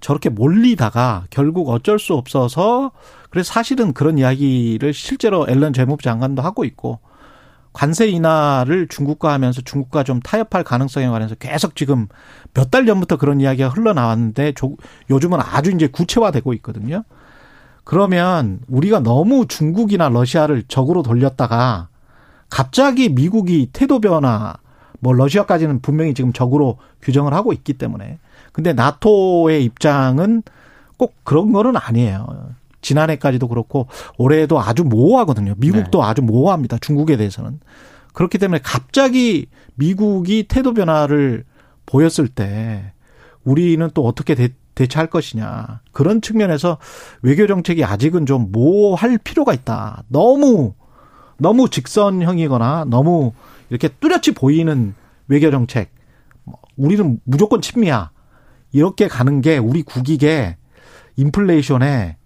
저렇게 0.00 0.28
몰리다가 0.28 1.24
결국 1.30 1.70
어쩔 1.70 1.98
수 1.98 2.14
없어서 2.14 2.92
그래서 3.30 3.50
사실은 3.50 3.94
그런 3.94 4.18
이야기를 4.18 4.92
실제로 4.92 5.46
앨런 5.48 5.72
재무부 5.72 6.02
장관도 6.02 6.42
하고 6.42 6.64
있고 6.66 6.98
관세 7.72 8.08
인하를 8.08 8.88
중국과 8.88 9.32
하면서 9.32 9.60
중국과 9.62 10.02
좀 10.04 10.20
타협할 10.20 10.64
가능성에 10.64 11.06
관해서 11.08 11.34
계속 11.36 11.76
지금 11.76 12.08
몇 12.54 12.70
달 12.70 12.84
전부터 12.86 13.16
그런 13.16 13.40
이야기가 13.40 13.68
흘러나왔는데 13.68 14.52
조- 14.52 14.76
요즘은 15.08 15.38
아주 15.40 15.70
이제 15.70 15.86
구체화되고 15.86 16.52
있거든요. 16.54 17.04
그러면 17.84 18.60
우리가 18.68 19.00
너무 19.00 19.46
중국이나 19.46 20.08
러시아를 20.08 20.64
적으로 20.68 21.02
돌렸다가 21.02 21.88
갑자기 22.48 23.08
미국이 23.08 23.68
태도 23.72 24.00
변화, 24.00 24.54
뭐 25.00 25.12
러시아까지는 25.12 25.80
분명히 25.80 26.14
지금 26.14 26.32
적으로 26.32 26.78
규정을 27.02 27.32
하고 27.32 27.52
있기 27.52 27.74
때문에. 27.74 28.18
근데 28.52 28.72
나토의 28.72 29.64
입장은 29.64 30.42
꼭 30.96 31.14
그런 31.24 31.52
거는 31.52 31.76
아니에요. 31.76 32.50
지난해까지도 32.80 33.48
그렇고 33.48 33.86
올해도 34.18 34.60
아주 34.60 34.84
모호하거든요. 34.84 35.54
미국도 35.58 36.02
아주 36.04 36.22
모호합니다. 36.22 36.78
중국에 36.78 37.16
대해서는. 37.16 37.60
그렇기 38.12 38.38
때문에 38.38 38.60
갑자기 38.62 39.46
미국이 39.74 40.46
태도 40.48 40.74
변화를 40.74 41.44
보였을 41.86 42.28
때 42.28 42.92
우리는 43.44 43.88
또 43.94 44.06
어떻게 44.06 44.34
대, 44.34 44.50
대처할 44.74 45.08
것이냐. 45.08 45.80
그런 45.92 46.20
측면에서 46.20 46.78
외교 47.22 47.46
정책이 47.46 47.84
아직은 47.84 48.26
좀 48.26 48.50
모호할 48.52 49.18
필요가 49.18 49.52
있다. 49.52 50.04
너무 50.08 50.74
너무 51.38 51.70
직선형이거나 51.70 52.86
너무 52.88 53.32
이렇게 53.70 53.88
뚜렷이 53.88 54.32
보이는 54.34 54.94
외교 55.28 55.50
정책. 55.50 55.92
뭐 56.44 56.58
우리는 56.76 57.18
무조건 57.24 57.60
친미야. 57.60 58.10
이렇게 58.72 59.08
가는 59.08 59.40
게 59.40 59.58
우리 59.58 59.82
국익에 59.82 60.56
인플레이션에 61.16 62.16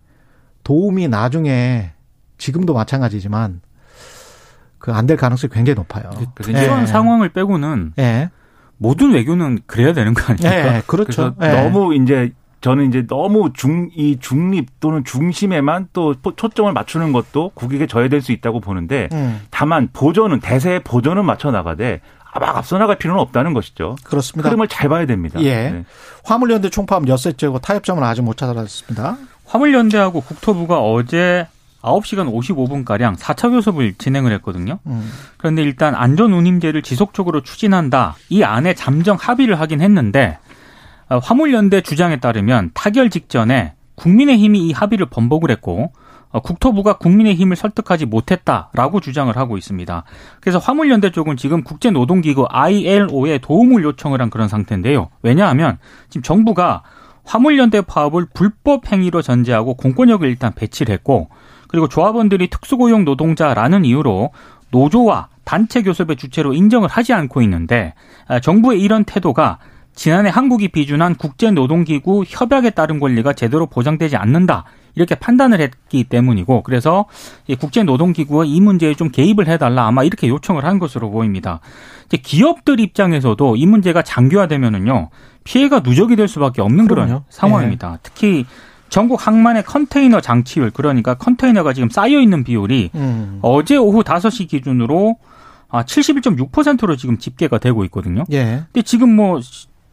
도움이 0.64 1.08
나중에 1.08 1.92
지금도 2.38 2.74
마찬가지지만 2.74 3.60
그 4.78 4.92
안 4.92 5.06
될 5.06 5.16
가능성이 5.16 5.50
굉장히 5.52 5.76
높아요. 5.76 6.10
그래서 6.34 6.58
예. 6.58 6.64
이런 6.64 6.86
상황을 6.86 7.30
빼고는 7.30 7.94
예. 7.98 8.30
모든 8.76 9.12
외교는 9.12 9.60
그래야 9.66 9.92
되는 9.94 10.12
거 10.12 10.24
아닙니까? 10.32 10.76
예, 10.76 10.82
그렇죠. 10.86 11.34
그래서 11.36 11.56
예. 11.58 11.62
너무 11.62 11.94
이제 11.94 12.32
저는 12.60 12.88
이제 12.88 13.06
너무 13.06 13.52
중 13.54 13.88
이 13.94 14.18
중립 14.20 14.80
또는 14.80 15.04
중심에만 15.04 15.88
또 15.92 16.14
초점을 16.36 16.70
맞추는 16.72 17.12
것도 17.12 17.52
국익에 17.54 17.86
저해될 17.86 18.20
수 18.20 18.32
있다고 18.32 18.60
보는데 18.60 19.08
음, 19.12 19.40
다만 19.50 19.88
보조는 19.92 20.40
대세의 20.40 20.80
보조는 20.82 21.24
맞춰 21.24 21.50
나가되 21.50 22.00
막 22.40 22.56
앞서 22.56 22.76
나갈 22.78 22.96
필요는 22.98 23.20
없다는 23.22 23.54
것이죠. 23.54 23.96
그렇습니다. 24.04 24.48
흐름을 24.48 24.68
잘 24.68 24.88
봐야 24.88 25.06
됩니다. 25.06 25.40
예. 25.42 25.70
네. 25.70 25.84
화물연대 26.24 26.68
총파업 26.68 27.06
엿새째고 27.08 27.60
타협점은 27.60 28.02
아직 28.02 28.22
못 28.22 28.36
찾아냈습니다. 28.36 29.16
화물연대하고 29.46 30.20
국토부가 30.20 30.80
어제 30.80 31.46
9시간 31.82 32.32
55분가량 32.32 33.16
4차 33.16 33.50
교섭을 33.50 33.94
진행을 33.94 34.32
했거든요. 34.34 34.78
음. 34.86 35.10
그런데 35.36 35.62
일단 35.62 35.94
안전운임제를 35.94 36.82
지속적으로 36.82 37.42
추진한다. 37.42 38.16
이 38.30 38.42
안에 38.42 38.74
잠정 38.74 39.16
합의를 39.20 39.60
하긴 39.60 39.82
했는데 39.82 40.38
어, 41.08 41.18
화물연대 41.18 41.82
주장에 41.82 42.16
따르면 42.16 42.70
타결 42.72 43.10
직전에 43.10 43.74
국민의힘이 43.96 44.68
이 44.68 44.72
합의를 44.72 45.06
번복을 45.06 45.50
했고 45.50 45.92
어, 46.30 46.40
국토부가 46.40 46.94
국민의힘을 46.94 47.54
설득하지 47.54 48.06
못했다라고 48.06 49.00
주장을 49.00 49.34
하고 49.36 49.58
있습니다. 49.58 50.04
그래서 50.40 50.58
화물연대 50.58 51.10
쪽은 51.10 51.36
지금 51.36 51.62
국제노동기구 51.62 52.46
ILO에 52.48 53.38
도움을 53.38 53.84
요청을 53.84 54.20
한 54.20 54.30
그런 54.30 54.48
상태인데요. 54.48 55.10
왜냐하면 55.22 55.78
지금 56.08 56.22
정부가 56.22 56.82
화물연대 57.24 57.82
파업을 57.82 58.26
불법 58.32 58.90
행위로 58.90 59.22
전제하고 59.22 59.74
공권력을 59.74 60.26
일단 60.28 60.52
배치를 60.54 60.92
했고 60.92 61.28
그리고 61.68 61.88
조합원들이 61.88 62.48
특수고용 62.50 63.04
노동자라는 63.04 63.84
이유로 63.84 64.30
노조와 64.70 65.28
단체 65.44 65.82
교섭의 65.82 66.16
주체로 66.16 66.52
인정을 66.52 66.88
하지 66.88 67.12
않고 67.12 67.42
있는데 67.42 67.94
아, 68.26 68.40
정부의 68.40 68.80
이런 68.80 69.04
태도가 69.04 69.58
지난해 69.94 70.28
한국이 70.28 70.68
비준한 70.68 71.14
국제노동기구 71.14 72.24
협약에 72.26 72.70
따른 72.70 72.98
권리가 72.98 73.32
제대로 73.32 73.66
보장되지 73.66 74.16
않는다. 74.16 74.64
이렇게 74.94 75.14
판단을 75.14 75.60
했기 75.60 76.04
때문이고 76.04 76.62
그래서 76.62 77.06
이 77.46 77.56
국제노동기구가 77.56 78.44
이 78.44 78.60
문제에 78.60 78.94
좀 78.94 79.10
개입을 79.10 79.48
해달라 79.48 79.86
아마 79.86 80.04
이렇게 80.04 80.28
요청을 80.28 80.64
한 80.64 80.78
것으로 80.78 81.10
보입니다. 81.10 81.60
이제 82.06 82.16
기업들 82.16 82.80
입장에서도 82.80 83.56
이 83.56 83.66
문제가 83.66 84.02
장기화되면은요 84.02 85.10
피해가 85.44 85.80
누적이 85.80 86.16
될 86.16 86.28
수밖에 86.28 86.62
없는 86.62 86.86
그런 86.88 87.06
그럼요. 87.06 87.24
상황입니다. 87.28 87.98
특히 88.02 88.46
전국 88.88 89.26
항만의 89.26 89.64
컨테이너 89.64 90.20
장치율 90.20 90.70
그러니까 90.70 91.14
컨테이너가 91.14 91.72
지금 91.72 91.90
쌓여 91.90 92.20
있는 92.20 92.44
비율이 92.44 92.90
음. 92.94 93.40
어제 93.42 93.76
오후 93.76 94.02
5시 94.04 94.48
기준으로 94.48 95.16
아 95.68 95.82
71.6%로 95.82 96.94
지금 96.94 97.18
집계가 97.18 97.58
되고 97.58 97.84
있거든요. 97.86 98.24
예. 98.30 98.62
근데 98.72 98.82
지금 98.82 99.16
뭐 99.16 99.40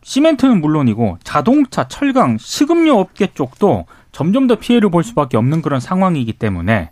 시- 0.03 0.13
시멘트는 0.13 0.61
물론이고 0.61 1.17
자동차, 1.23 1.87
철강, 1.87 2.37
식음료 2.39 2.93
업계 2.99 3.27
쪽도 3.33 3.85
점점 4.11 4.47
더 4.47 4.55
피해를 4.55 4.89
볼 4.89 5.03
수밖에 5.03 5.37
없는 5.37 5.61
그런 5.61 5.79
상황이기 5.79 6.33
때문에 6.33 6.91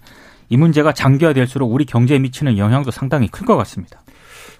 이 0.49 0.57
문제가 0.57 0.93
장기화될수록 0.93 1.71
우리 1.71 1.85
경제에 1.85 2.17
미치는 2.19 2.57
영향도 2.57 2.91
상당히 2.91 3.27
클 3.27 3.45
것 3.45 3.55
같습니다. 3.57 3.99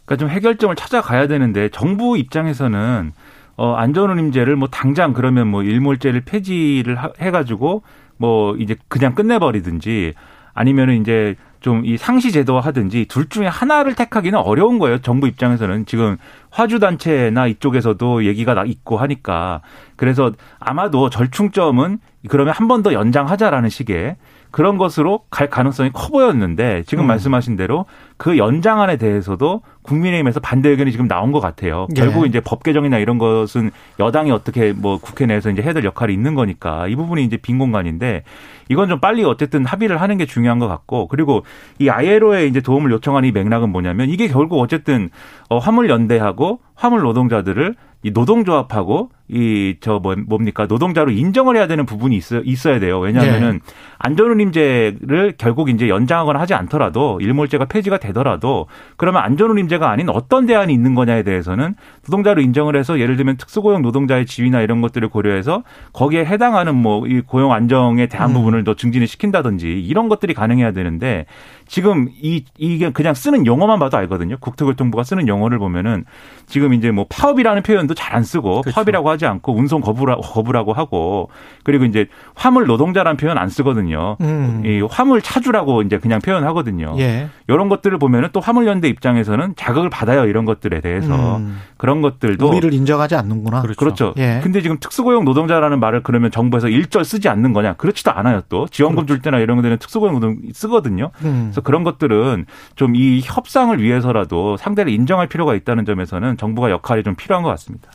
그러니까 0.06 0.18
좀 0.26 0.30
해결점을 0.30 0.76
찾아가야 0.76 1.28
되는데 1.28 1.70
정부 1.70 2.18
입장에서는 2.18 3.12
어, 3.58 3.74
안전운임제를 3.76 4.56
뭐 4.56 4.68
당장 4.70 5.14
그러면 5.14 5.48
뭐 5.48 5.64
일몰제를 5.64 6.22
폐지를 6.22 6.96
하, 6.96 7.12
해가지고 7.20 7.84
뭐 8.18 8.56
이제 8.58 8.76
그냥 8.88 9.16
끝내버리든지 9.16 10.14
아니면은 10.54 11.02
이제 11.02 11.36
좀 11.62 11.84
이 11.86 11.98
상시 11.98 12.32
제도화 12.32 12.62
하든지 12.62 13.06
둘 13.10 13.28
중에 13.30 13.48
하나를 13.48 13.96
택하기는 13.96 14.38
어려운 14.40 14.80
거예요. 14.80 15.00
정부 15.00 15.28
입장에서는 15.28 15.86
지금 15.86 16.18
화주 16.50 16.80
단체나 16.80 17.48
이쪽에서도 17.48 18.26
얘기가 18.26 18.64
있고 18.66 18.98
하니까 18.98 19.62
그래서 19.96 20.32
아마도 20.60 21.10
절충점은 21.10 22.00
그러면 22.30 22.54
한 22.54 22.68
번 22.68 22.84
더 22.84 22.94
연장하자라는 22.94 23.70
식의 23.70 24.16
그런 24.52 24.78
것으로 24.78 25.22
갈 25.30 25.50
가능성이 25.50 25.92
커 25.94 26.10
보였는데 26.10 26.84
지금 26.88 27.06
음. 27.06 27.08
말씀하신 27.08 27.56
대로 27.56 27.86
그 28.20 28.38
연장안에 28.38 28.98
대해서도 28.98 29.62
국민의힘에서 29.82 30.42
반대 30.42 30.68
의견이 30.68 30.92
지금 30.92 31.08
나온 31.08 31.32
것 31.32 31.40
같아요. 31.40 31.88
예. 31.96 32.02
결국 32.02 32.28
이제 32.28 32.42
법 32.42 32.64
개정이나 32.64 32.98
이런 32.98 33.18
것은 33.18 33.72
여당이 33.98 34.30
어떻게 34.32 34.74
뭐 34.74 34.98
국회 34.98 35.26
내에서 35.26 35.50
이제 35.50 35.62
해야 35.62 35.72
될 35.72 35.86
역할이 35.86 36.14
있는 36.14 36.36
거니까 36.36 36.90
이 36.90 36.98
부분이 36.98 37.24
이제 37.24 37.38
빈 37.38 37.58
공간인데 37.58 38.24
이건 38.68 38.90
좀 38.90 39.00
빨리 39.00 39.24
어쨌든 39.24 39.66
합의를 39.66 40.02
하는 40.02 40.18
게 40.18 40.26
중요한 40.26 40.60
것 40.60 40.68
같고 40.68 41.08
그리고 41.08 41.46
이 41.80 41.88
아이에로에 41.88 42.46
이제 42.46 42.60
도움을 42.60 42.92
요청한 42.92 43.24
이 43.24 43.32
맥락은 43.32 43.70
뭐냐면 43.70 44.10
이게 44.10 44.28
결국 44.28 44.60
어쨌든 44.60 45.10
어 45.50 45.58
화물 45.58 45.90
연대하고 45.90 46.60
화물 46.76 47.00
노동자들을 47.00 47.74
이 48.04 48.12
노동조합하고 48.12 49.12
이저 49.30 50.00
뭐, 50.00 50.16
뭡니까 50.16 50.66
노동자로 50.68 51.12
인정을 51.12 51.58
해야 51.58 51.68
되는 51.68 51.86
부분이 51.86 52.16
있어 52.16 52.42
있어야 52.44 52.80
돼요. 52.80 53.00
왜냐하면은 53.00 53.60
네. 53.64 53.74
안전운임제를 54.00 55.34
결국 55.38 55.70
이제 55.70 55.90
연장하거나 55.90 56.40
하지 56.40 56.54
않더라도 56.54 57.20
일몰제가 57.22 57.66
폐지가 57.66 57.98
되더라도 57.98 58.68
그러면 58.98 59.24
안전운임제가 59.24 59.90
아닌 59.90 60.10
어떤 60.10 60.46
대안이 60.46 60.74
있는 60.74 60.96
거냐에 60.96 61.24
대해서는 61.24 61.76
노동자로 62.06 62.42
인정을 62.42 62.76
해서 62.76 63.00
예를 63.00 63.18
들면 63.18 63.38
특수고용 63.38 63.82
노동자의 63.82 64.26
지위나 64.26 64.62
이런 64.62 64.82
것들을 64.82 65.08
고려해서 65.10 65.64
거기에 65.94 66.26
해당하는 66.26 66.76
뭐 66.76 67.00
이 67.10 67.22
고용 67.22 67.54
안정에 67.54 68.08
대한 68.08 68.32
음. 68.32 68.34
부분을 68.36 68.64
더 68.64 68.76
증진을 68.76 69.08
시킨다든지 69.08 69.68
이런 69.68 70.10
것들이 70.10 70.34
가능해야 70.34 70.72
되는데 70.72 71.26
지금 71.68 72.10
이 72.22 72.46
이게 72.58 72.92
그냥 72.92 73.14
쓰는 73.14 73.46
용어만 73.46 73.80
봐도 73.80 73.98
알거든요. 73.98 74.38
국토교통부가 74.40 75.04
쓰는 75.04 75.28
용어를 75.28 75.60
보면은 75.60 76.06
지금 76.48 76.74
이제 76.74 76.92
뭐 76.92 77.06
파업이라는 77.10 77.64
표현도 77.64 77.94
잘 77.94 78.10
안 78.10 78.24
쓰고 78.24 78.62
그렇죠. 78.62 78.74
파업이라고 78.74 79.08
하지 79.08 79.19
않고 79.26 79.56
운송 79.56 79.82
거부라, 79.82 80.18
거부라고 80.18 80.74
하고 80.74 81.30
그리고 81.64 81.86
이제 81.86 82.08
화물 82.36 82.68
노동자라는 82.68 83.18
표현 83.18 83.38
안 83.38 83.50
쓰거든요. 83.50 84.18
음. 84.22 84.62
이 84.66 84.82
화물 84.90 85.22
차주라고 85.22 85.82
이제 85.82 85.98
그냥 85.98 86.20
표현하거든요. 86.20 86.96
예. 87.00 87.30
이런 87.48 87.70
것들을 87.70 87.98
보면은 87.98 88.30
또 88.34 88.40
화물 88.40 88.68
연대 88.68 88.88
입장에서는 88.88 89.56
자극을 89.56 89.90
받아요. 89.90 90.26
이런 90.26 90.46
것들에 90.46 90.82
대해서 90.82 91.38
음. 91.38 91.60
그런 91.78 92.02
것들도 92.02 92.48
우리를 92.48 92.74
인정하지 92.74 93.16
않는구나. 93.16 93.62
그렇죠. 93.62 93.80
그렇죠. 93.80 94.14
예. 94.18 94.40
근데 94.44 94.62
지금 94.62 94.78
특수고용 94.80 95.26
노동자라는 95.26 95.80
말을 95.80 96.04
그러면 96.04 96.30
정부에서 96.32 96.68
일절 96.70 97.06
쓰지 97.06 97.30
않는 97.30 97.54
거냐? 97.54 97.74
그렇지도 97.74 98.12
않아요. 98.12 98.42
또 98.50 98.68
지원금 98.68 99.06
그렇죠. 99.06 99.16
줄 99.16 99.22
때나 99.22 99.40
이런 99.40 99.62
데는 99.62 99.78
특수고용 99.78 100.16
노동 100.16 100.38
쓰거든요. 100.54 101.12
음. 101.24 101.48
그래서 101.50 101.62
그런 101.62 101.84
것들은 101.84 102.46
좀 102.76 103.00
이 103.00 103.22
협상을 103.24 103.82
위해서라도 103.82 104.58
상대를 104.58 104.92
인정할 104.92 105.28
필요가 105.28 105.56
있다는 105.56 105.86
점에서는 105.86 106.36
정부가 106.38 106.70
역할이 106.70 107.04
좀 107.04 107.16
필요한 107.16 107.44
것 107.44 107.50
같습니다. 107.52 107.90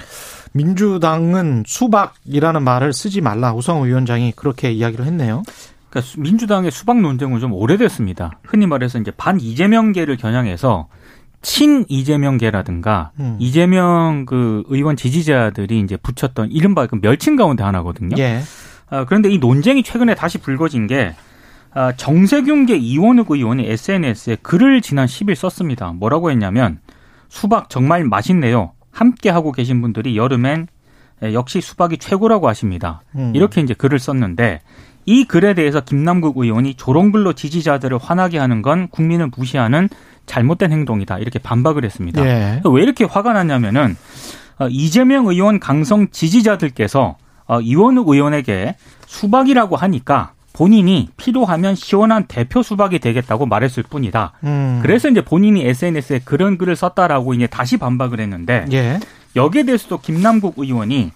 민주당은 0.54 1.64
수박이라는 1.66 2.62
말을 2.62 2.92
쓰지 2.92 3.20
말라 3.20 3.52
우성호 3.52 3.84
위원장이 3.84 4.32
그렇게 4.32 4.70
이야기를 4.72 5.04
했네요. 5.04 5.42
그러니까 5.90 6.12
민주당의 6.16 6.70
수박 6.70 7.00
논쟁은 7.00 7.40
좀 7.40 7.52
오래됐습니다. 7.52 8.38
흔히 8.44 8.66
말해서 8.66 8.98
이제 8.98 9.10
반 9.10 9.40
이재명계를 9.40 10.16
겨냥해서 10.16 10.88
친 11.42 11.84
이재명계라든가 11.88 13.10
음. 13.20 13.36
이재명 13.38 14.24
그 14.26 14.62
의원 14.68 14.96
지지자들이 14.96 15.80
이제 15.80 15.96
붙였던 15.96 16.50
이른바 16.52 16.86
그 16.86 16.98
멸칭 17.00 17.36
가운데 17.36 17.62
하나거든요. 17.62 18.16
예. 18.18 18.40
아, 18.88 19.04
그런데 19.04 19.30
이 19.30 19.38
논쟁이 19.38 19.82
최근에 19.82 20.14
다시 20.14 20.38
불거진 20.38 20.86
게 20.86 21.14
아, 21.72 21.92
정세균계 21.92 22.76
이원욱 22.76 23.32
의원이 23.32 23.66
SNS에 23.68 24.36
글을 24.42 24.80
지난 24.82 25.06
10일 25.06 25.34
썼습니다. 25.34 25.92
뭐라고 25.92 26.30
했냐면 26.30 26.78
수박 27.28 27.68
정말 27.68 28.04
맛있네요. 28.04 28.72
함께 28.94 29.28
하고 29.28 29.52
계신 29.52 29.82
분들이 29.82 30.16
여름엔 30.16 30.68
역시 31.32 31.60
수박이 31.60 31.98
최고라고 31.98 32.48
하십니다. 32.48 33.02
음. 33.16 33.32
이렇게 33.34 33.60
이제 33.60 33.74
글을 33.74 33.98
썼는데 33.98 34.60
이 35.06 35.24
글에 35.24 35.54
대해서 35.54 35.80
김남국 35.80 36.38
의원이 36.38 36.74
조롱글로 36.74 37.34
지지자들을 37.34 37.98
화나게 37.98 38.38
하는 38.38 38.62
건 38.62 38.88
국민을 38.88 39.30
무시하는 39.36 39.88
잘못된 40.26 40.72
행동이다. 40.72 41.18
이렇게 41.18 41.38
반박을 41.38 41.84
했습니다. 41.84 42.24
예. 42.24 42.62
왜 42.64 42.82
이렇게 42.82 43.04
화가 43.04 43.34
났냐면은 43.34 43.96
어, 44.58 44.68
이재명 44.70 45.26
의원 45.26 45.60
강성 45.60 46.08
지지자들께서 46.10 47.16
어, 47.46 47.60
이원욱 47.60 48.08
의원에게 48.08 48.76
수박이라고 49.06 49.76
하니까 49.76 50.32
본인이 50.54 51.08
필요하면 51.16 51.74
시원한 51.74 52.26
대표 52.26 52.62
수박이 52.62 53.00
되겠다고 53.00 53.44
말했을 53.44 53.82
뿐이다. 53.82 54.32
음. 54.44 54.78
그래서 54.82 55.10
이제 55.10 55.20
본인이 55.20 55.66
SNS에 55.66 56.20
그런 56.24 56.56
글을 56.56 56.76
썼다라고 56.76 57.34
이제 57.34 57.48
다시 57.48 57.76
반박을 57.76 58.20
했는데 58.20 58.64
예. 58.72 59.00
여기에 59.34 59.64
대해서도 59.64 59.98
김남국 59.98 60.54
의원이 60.56 61.10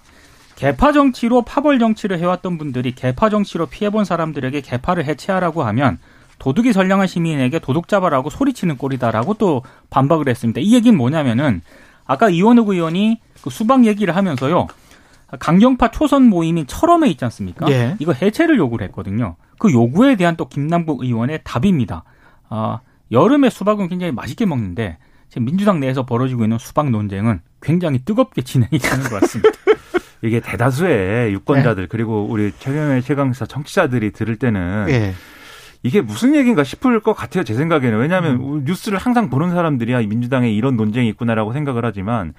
개파 0.57 0.91
정치로 0.91 1.43
파벌 1.43 1.79
정치를 1.79 2.19
해왔던 2.19 2.59
분들이 2.59 2.93
개파 2.93 3.31
정치로 3.31 3.67
피해본 3.67 4.05
사람들에게 4.05 4.61
개파를 4.61 5.05
해체하라고 5.05 5.63
하면 5.63 5.99
도둑이 6.41 6.73
선량한 6.73 7.07
시민에게 7.07 7.61
도둑 7.61 7.87
잡아라고 7.87 8.31
소리치는 8.31 8.77
꼴이다라고 8.77 9.35
또 9.35 9.63
반박을 9.91 10.29
했습니다. 10.29 10.61
이 10.61 10.75
얘기는 10.75 10.99
뭐냐면은 10.99 11.63
아까 12.07 12.29
이원욱 12.29 12.71
의원이 12.71 13.21
그 13.41 13.51
수박 13.51 13.87
얘기를 13.87 14.17
하면서요. 14.17 14.67
강경파 15.37 15.91
초선 15.91 16.25
모임인 16.25 16.67
철험에 16.67 17.09
있지 17.11 17.25
않습니까? 17.25 17.71
예. 17.71 17.97
이거 17.99 18.13
해체를 18.13 18.57
요구를 18.59 18.87
했거든요. 18.89 19.37
그 19.59 19.73
요구에 19.73 20.17
대한 20.17 20.37
또 20.37 20.49
김남국 20.49 21.03
의원의 21.03 21.41
답입니다. 21.45 22.05
아, 22.49 22.81
여름에 23.13 23.51
수박은 23.51 23.89
굉장히 23.89 24.13
맛있게 24.13 24.47
먹는데 24.47 24.99
지금 25.29 25.45
민주당 25.45 25.81
내에서 25.81 26.07
벌어지고 26.07 26.45
있는 26.45 26.59
수박 26.59 26.91
논쟁은 26.91 27.41
굉장히 27.61 27.99
뜨겁게 28.05 28.41
진행이 28.43 28.79
되는 28.79 29.05
것 29.05 29.21
같습니다. 29.21 29.51
이게 30.23 30.41
대다수의 30.41 31.33
유권자들 31.33 31.85
네. 31.85 31.89
그리고 31.89 32.27
우리 32.29 32.51
최경의 32.59 33.03
최강사 33.03 33.47
정치자들이 33.47 34.11
들을 34.13 34.37
때는 34.37 34.87
네. 34.87 35.15
이게 35.85 36.01
무슨 36.01 36.35
얘기인가 36.35 36.65
싶을 36.65 36.99
것 37.01 37.13
같아요 37.15 37.45
제 37.45 37.55
생각에는 37.55 37.99
왜냐하면 37.99 38.41
음. 38.41 38.65
뉴스를 38.65 38.99
항상 38.99 39.31
보는 39.31 39.51
사람들이야 39.51 40.01
민주당에 40.01 40.51
이런 40.51 40.77
논쟁이 40.77 41.09
있구나라고 41.11 41.53
생각을 41.53 41.85
하지만 41.85 42.35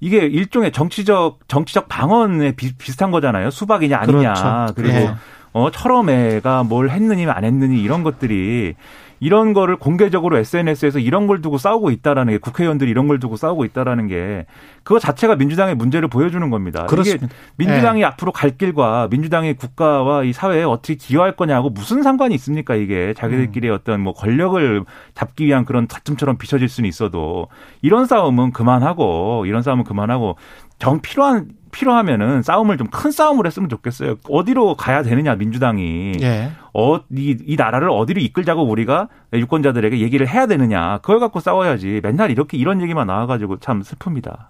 이게 0.00 0.18
일종의 0.18 0.72
정치적 0.72 1.40
정치적 1.46 1.88
방언에 1.88 2.52
비, 2.52 2.72
슷한 2.78 3.10
거잖아요. 3.10 3.50
수박이냐 3.50 3.98
아니냐. 3.98 4.32
그렇죠. 4.32 4.74
그리고 4.74 4.94
네. 4.94 5.14
어 5.52 5.70
철험애가 5.70 6.64
뭘 6.64 6.90
했느니 6.90 7.26
안 7.26 7.44
했느니 7.44 7.82
이런 7.82 8.02
것들이 8.02 8.74
이런 9.20 9.52
거를 9.52 9.76
공개적으로 9.76 10.38
SNS에서 10.38 10.98
이런 10.98 11.26
걸 11.26 11.42
두고 11.42 11.58
싸우고 11.58 11.90
있다라는 11.90 12.32
게 12.32 12.38
국회의원들이 12.38 12.90
이런 12.90 13.06
걸 13.06 13.20
두고 13.20 13.36
싸우고 13.36 13.66
있다라는 13.66 14.06
게 14.06 14.46
그거 14.82 14.98
자체가 14.98 15.36
민주당의 15.36 15.74
문제를 15.74 16.08
보여주는 16.08 16.48
겁니다. 16.48 16.86
그렇습니다. 16.86 17.26
이게 17.26 17.34
민주당이 17.56 18.00
네. 18.00 18.06
앞으로 18.06 18.32
갈 18.32 18.56
길과 18.56 19.08
민주당이 19.10 19.54
국가와 19.54 20.24
이 20.24 20.32
사회에 20.32 20.64
어떻게 20.64 20.94
기여할 20.94 21.36
거냐고 21.36 21.68
무슨 21.68 22.02
상관이 22.02 22.34
있습니까 22.36 22.74
이게 22.74 23.12
자기들끼리 23.14 23.68
음. 23.68 23.74
어떤 23.74 24.00
뭐 24.00 24.14
권력을 24.14 24.84
잡기 25.14 25.44
위한 25.44 25.66
그런 25.66 25.86
다툼처럼 25.86 26.38
비춰질 26.38 26.68
수는 26.68 26.88
있어도 26.88 27.48
이런 27.82 28.06
싸움은 28.06 28.52
그만하고 28.52 29.44
이런 29.46 29.62
싸움은 29.62 29.84
그만하고 29.84 30.36
정 30.80 31.00
필요한 31.00 31.50
필요하면은 31.72 32.42
싸움을 32.42 32.76
좀 32.78 32.88
큰 32.90 33.12
싸움을 33.12 33.46
했으면 33.46 33.68
좋겠어요. 33.68 34.16
어디로 34.28 34.74
가야 34.74 35.04
되느냐 35.04 35.36
민주당이 35.36 36.14
예. 36.20 36.50
어이 36.72 37.36
이 37.46 37.54
나라를 37.56 37.90
어디로 37.90 38.20
이끌자고 38.20 38.64
우리가 38.64 39.08
유권자들에게 39.32 40.00
얘기를 40.00 40.26
해야 40.28 40.46
되느냐 40.46 40.98
그걸 40.98 41.20
갖고 41.20 41.38
싸워야지 41.38 42.00
맨날 42.02 42.32
이렇게 42.32 42.56
이런 42.58 42.80
얘기만 42.82 43.06
나와가지고 43.06 43.58
참 43.60 43.82
슬픕니다. 43.82 44.48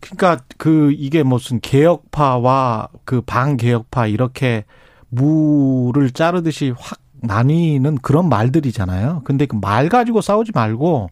그러니까 0.00 0.42
그 0.56 0.92
이게 0.96 1.22
무슨 1.22 1.60
개혁파와 1.60 2.88
그 3.04 3.20
반개혁파 3.20 4.06
이렇게 4.06 4.64
무를 5.10 6.10
자르듯이 6.10 6.72
확 6.78 6.98
나뉘는 7.22 7.96
그런 7.98 8.28
말들이잖아요. 8.28 9.22
근데 9.24 9.46
그 9.46 9.56
말 9.56 9.88
가지고 9.90 10.20
싸우지 10.22 10.52
말고 10.54 11.08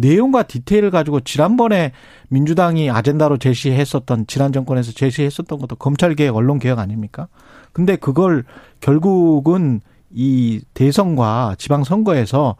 내용과 0.00 0.44
디테일을 0.44 0.90
가지고 0.90 1.20
지난번에 1.20 1.92
민주당이 2.28 2.90
아젠다로 2.90 3.36
제시했었던 3.36 4.26
지난 4.26 4.52
정권에서 4.52 4.92
제시했었던 4.92 5.58
것도 5.58 5.76
검찰 5.76 6.14
개혁, 6.14 6.36
언론 6.36 6.58
개혁 6.58 6.78
아닙니까? 6.78 7.28
근데 7.72 7.96
그걸 7.96 8.44
결국은 8.80 9.80
이 10.10 10.60
대선과 10.74 11.56
지방 11.58 11.84
선거에서 11.84 12.56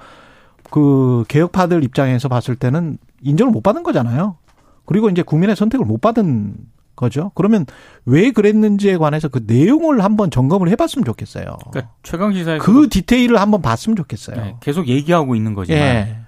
그 0.70 1.24
개혁파들 1.28 1.82
입장에서 1.82 2.28
봤을 2.28 2.54
때는 2.56 2.98
인정을 3.22 3.52
못 3.52 3.62
받은 3.62 3.82
거잖아요. 3.82 4.36
그리고 4.84 5.08
이제 5.08 5.22
국민의 5.22 5.56
선택을 5.56 5.84
못 5.84 6.00
받은 6.00 6.54
거죠. 6.94 7.32
그러면 7.34 7.64
왜 8.04 8.30
그랬는지에 8.30 8.98
관해서 8.98 9.28
그 9.28 9.42
내용을 9.46 10.04
한번 10.04 10.30
점검을 10.30 10.68
해봤으면 10.68 11.04
좋겠어요. 11.04 11.56
그러니까 11.70 11.92
최강 12.02 12.32
시사에 12.34 12.58
그 12.58 12.88
디테일을 12.90 13.40
한번 13.40 13.62
봤으면 13.62 13.96
좋겠어요. 13.96 14.36
네, 14.36 14.56
계속 14.60 14.86
얘기하고 14.86 15.34
있는 15.34 15.54
거지만 15.54 15.80
예. 15.80 16.19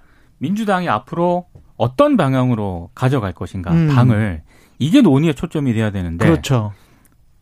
민주당이 0.43 0.89
앞으로 0.89 1.47
어떤 1.77 2.17
방향으로 2.17 2.91
가져갈 2.97 3.33
것인가 3.33 3.71
음. 3.71 3.89
당을 3.89 4.43
이게 4.81 5.01
논의의 5.01 5.37
초점이 5.37 5.73
돼야 5.73 5.91
되는데 5.91 6.27
그렇죠. 6.27 6.73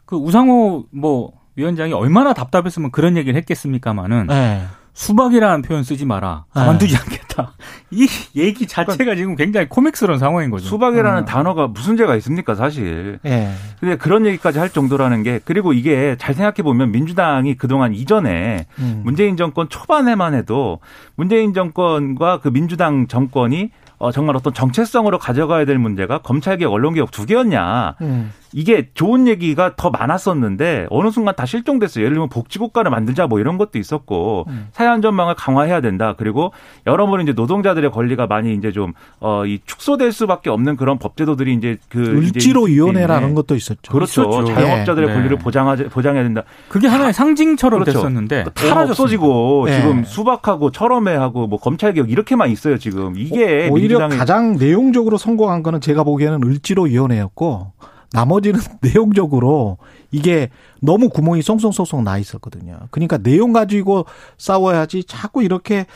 그 0.04 0.16
우상호 0.16 0.84
뭐 0.90 1.32
위원장이 1.56 1.94
얼마나 1.94 2.34
답답했으면 2.34 2.90
그런 2.90 3.16
얘기를 3.16 3.36
했겠습니까마는 3.38 4.26
네. 4.26 4.66
수박이라는 4.92 5.62
표현 5.62 5.83
쓰지 5.83 6.05
마라. 6.05 6.44
가만두지 6.53 6.96
않겠다. 6.96 7.53
이 7.90 8.07
얘기 8.37 8.66
자체가 8.66 9.14
지금 9.14 9.37
굉장히 9.37 9.68
코믹스러운 9.68 10.18
상황인 10.18 10.50
거죠. 10.50 10.66
수박이라는 10.66 11.22
음. 11.22 11.24
단어가 11.24 11.66
무슨 11.66 11.96
죄가 11.96 12.16
있습니까, 12.16 12.55
사실. 12.55 13.18
예. 13.24 13.50
근데 13.79 13.96
그런 13.96 14.26
얘기까지 14.26 14.59
할 14.59 14.68
정도라는 14.68 15.22
게 15.22 15.40
그리고 15.44 15.72
이게 15.72 16.16
잘 16.18 16.35
생각해 16.35 16.62
보면 16.62 16.92
민주당이 16.92 17.55
그동안 17.57 17.94
이전에 17.94 18.66
음. 18.79 19.03
문재인 19.05 19.37
정권 19.37 19.68
초반에만 19.68 20.35
해도 20.35 20.81
문재인 21.16 21.55
정권과 21.55 22.40
그 22.40 22.50
민주당 22.50 23.07
정권이 23.07 23.70
어, 23.98 24.12
정말 24.12 24.35
어떤 24.35 24.55
정체성으로 24.55 25.18
가져가야 25.18 25.66
될 25.66 25.79
문제가 25.79 26.18
검찰개혁, 26.18 26.72
언론개혁 26.72 27.11
두 27.11 27.26
개였냐. 27.26 27.96
음. 28.00 28.33
이게 28.52 28.88
좋은 28.94 29.28
얘기가 29.28 29.76
더 29.76 29.90
많았었는데 29.90 30.88
어느 30.90 31.10
순간 31.10 31.34
다 31.36 31.46
실종됐어요. 31.46 32.04
예를 32.04 32.14
들면 32.14 32.28
복지국가를 32.28 32.90
만들자 32.90 33.26
뭐 33.26 33.40
이런 33.40 33.58
것도 33.58 33.78
있었고 33.78 34.46
음. 34.48 34.68
사회안전망을 34.72 35.34
강화해야 35.34 35.80
된다. 35.80 36.14
그리고 36.16 36.52
여러모로 36.86 37.22
이제 37.22 37.32
노동자들의 37.32 37.90
권리가 37.90 38.26
많이 38.26 38.54
이제 38.54 38.72
좀어이 38.72 39.60
축소될 39.64 40.12
수밖에 40.12 40.50
없는 40.50 40.76
그런 40.76 40.98
법제도들이 40.98 41.54
이제 41.54 41.78
그 41.88 42.00
을지로 42.00 42.66
이제 42.66 42.76
위원회라는 42.76 43.34
것도 43.34 43.54
있었죠. 43.54 43.92
그렇죠. 43.92 44.22
있었죠. 44.22 44.54
자영업자들의 44.54 45.08
예. 45.08 45.12
권리를 45.12 45.36
네. 45.36 45.42
보장하자 45.42 45.88
보장해야 45.90 46.22
된다. 46.24 46.42
그게 46.68 46.88
하나의 46.88 47.12
상징처럼 47.12 47.80
그렇죠. 47.80 47.98
됐었는데 47.98 48.44
다. 48.54 48.80
없어지고 48.80 49.64
네. 49.66 49.80
지금 49.80 50.04
수박하고 50.04 50.70
철험회하고 50.70 51.46
뭐 51.46 51.58
검찰 51.58 51.92
개혁 51.92 52.10
이렇게만 52.10 52.50
있어요 52.50 52.78
지금 52.78 53.14
이게 53.16 53.68
오히려 53.68 53.98
민주당의 53.98 54.18
가장 54.18 54.56
내용적으로 54.56 55.16
성공한 55.16 55.62
거는 55.62 55.80
제가 55.80 56.04
보기에는 56.04 56.42
을지로 56.44 56.84
위원회였고 56.84 57.72
나머지는 58.12 58.60
내용적으로 58.82 59.78
이게 60.10 60.50
너무 60.80 61.08
구멍이 61.08 61.42
송송송송 61.42 62.04
나 62.04 62.18
있었거든요. 62.18 62.78
그러니까 62.90 63.18
내용 63.18 63.52
가지고 63.52 64.06
싸워야지 64.38 65.04
자꾸 65.04 65.42
이렇게 65.42 65.86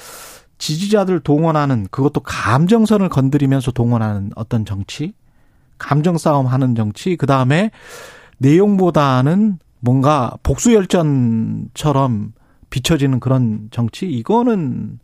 지지자들 0.59 1.21
동원하는 1.21 1.89
그것도 1.91 2.21
감정선을 2.21 3.09
건드리면서 3.09 3.73
동원하는 3.73 4.31
어떤 4.37 4.65
정치, 4.65 5.13
감정 5.79 6.17
싸움 6.17 6.47
하는 6.47 6.75
정치, 6.75 7.17
그 7.17 7.27
다음에 7.27 7.71
내용보다는 8.39 9.59
뭔가 9.81 10.37
복수 10.43 10.73
열전처럼 10.73 12.33
비춰지는 12.71 13.21
그런 13.21 13.69
정치, 13.71 14.07
이거는, 14.07 14.99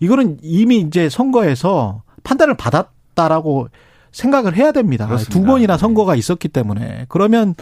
이거는 0.00 0.38
이미 0.42 0.78
이제 0.80 1.08
선거에서 1.08 2.02
판단을 2.24 2.56
받았다라고 2.56 3.68
생각을 4.12 4.56
해야 4.56 4.72
됩니다. 4.72 5.06
그렇습니다. 5.06 5.32
두 5.38 5.44
번이나 5.44 5.74
네. 5.74 5.78
선거가 5.78 6.14
있었기 6.14 6.48
때문에. 6.48 7.06
그러면 7.08 7.54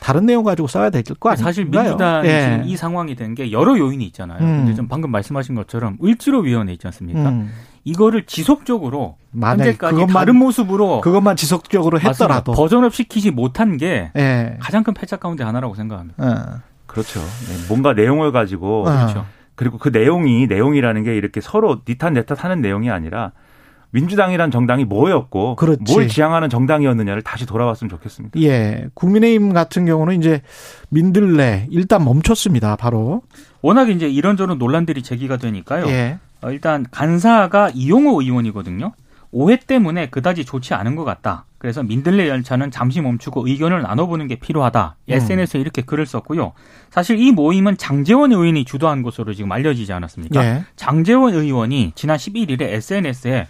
다른 0.00 0.26
내용 0.26 0.44
가지고 0.44 0.68
싸워야 0.68 0.90
될 0.90 1.02
거 1.02 1.30
아닌가요? 1.30 1.44
사실 1.44 1.64
민주당이 1.66 2.28
예. 2.28 2.42
지금 2.42 2.62
이 2.66 2.76
상황이 2.76 3.14
된 3.14 3.34
게 3.34 3.52
여러 3.52 3.78
요인이 3.78 4.04
있잖아요. 4.06 4.38
음. 4.40 4.56
근데 4.64 4.74
좀 4.74 4.88
방금 4.88 5.10
말씀하신 5.10 5.54
것처럼 5.54 5.96
을지로 6.02 6.40
위원회 6.40 6.72
있지 6.72 6.86
않습니까? 6.88 7.28
음. 7.28 7.50
이거를 7.84 8.24
지속적으로 8.26 9.16
현재까지 9.38 9.96
그것만- 9.96 10.12
다른 10.12 10.36
모습으로 10.36 11.00
그것만 11.00 11.36
지속적으로 11.36 11.96
맞습니다. 11.98 12.10
했더라도. 12.24 12.52
버전업 12.52 12.94
시키지 12.94 13.30
못한 13.30 13.76
게 13.76 14.10
예. 14.16 14.56
가장 14.60 14.82
큰 14.84 14.94
패착 14.94 15.20
가운데 15.20 15.44
하나라고 15.44 15.74
생각합니다. 15.74 16.24
어. 16.24 16.60
그렇죠. 16.86 17.20
네, 17.20 17.66
뭔가 17.68 17.92
내용을 17.92 18.30
가지고 18.32 18.82
어. 18.82 18.84
그렇죠. 18.84 19.26
그리고 19.54 19.78
그 19.78 19.88
내용이 19.90 20.46
내용이라는 20.48 21.02
게 21.04 21.14
이렇게 21.16 21.40
서로 21.40 21.80
니탓 21.88 22.12
내탓 22.12 22.44
하는 22.44 22.60
내용이 22.60 22.90
아니라 22.90 23.32
민주당이란 23.94 24.50
정당이 24.50 24.84
뭐였고 24.86 25.54
그렇지. 25.54 25.92
뭘 25.92 26.08
지향하는 26.08 26.50
정당이었느냐를 26.50 27.22
다시 27.22 27.46
돌아봤으면 27.46 27.88
좋겠습니다. 27.88 28.40
예. 28.42 28.88
국민의힘 28.94 29.52
같은 29.52 29.86
경우는 29.86 30.18
이제 30.18 30.42
민들레 30.88 31.68
일단 31.70 32.04
멈췄습니다. 32.04 32.74
바로. 32.74 33.22
워낙 33.62 33.90
이제 33.90 34.08
이런저런 34.08 34.58
논란들이 34.58 35.02
제기가 35.02 35.36
되니까요. 35.36 35.86
예. 35.86 36.18
어, 36.42 36.50
일단 36.50 36.84
간사가 36.90 37.70
이용호 37.72 38.20
의원이거든요. 38.20 38.92
오해 39.30 39.56
때문에 39.56 40.10
그다지 40.10 40.44
좋지 40.44 40.74
않은 40.74 40.96
것 40.96 41.04
같다. 41.04 41.44
그래서 41.58 41.84
민들레 41.84 42.28
열차는 42.28 42.72
잠시 42.72 43.00
멈추고 43.00 43.46
의견을 43.46 43.82
나눠보는 43.82 44.26
게 44.26 44.34
필요하다. 44.36 44.96
음. 45.08 45.12
SNS에 45.12 45.60
이렇게 45.60 45.82
글을 45.82 46.04
썼고요. 46.06 46.52
사실 46.90 47.20
이 47.20 47.30
모임은 47.30 47.76
장재원 47.76 48.32
의원이 48.32 48.64
주도한 48.64 49.02
것으로 49.02 49.34
지금 49.34 49.52
알려지지 49.52 49.92
않았습니까? 49.92 50.44
예. 50.44 50.64
장재원 50.74 51.34
의원이 51.34 51.92
지난 51.94 52.16
11일에 52.16 52.62
SNS에 52.62 53.46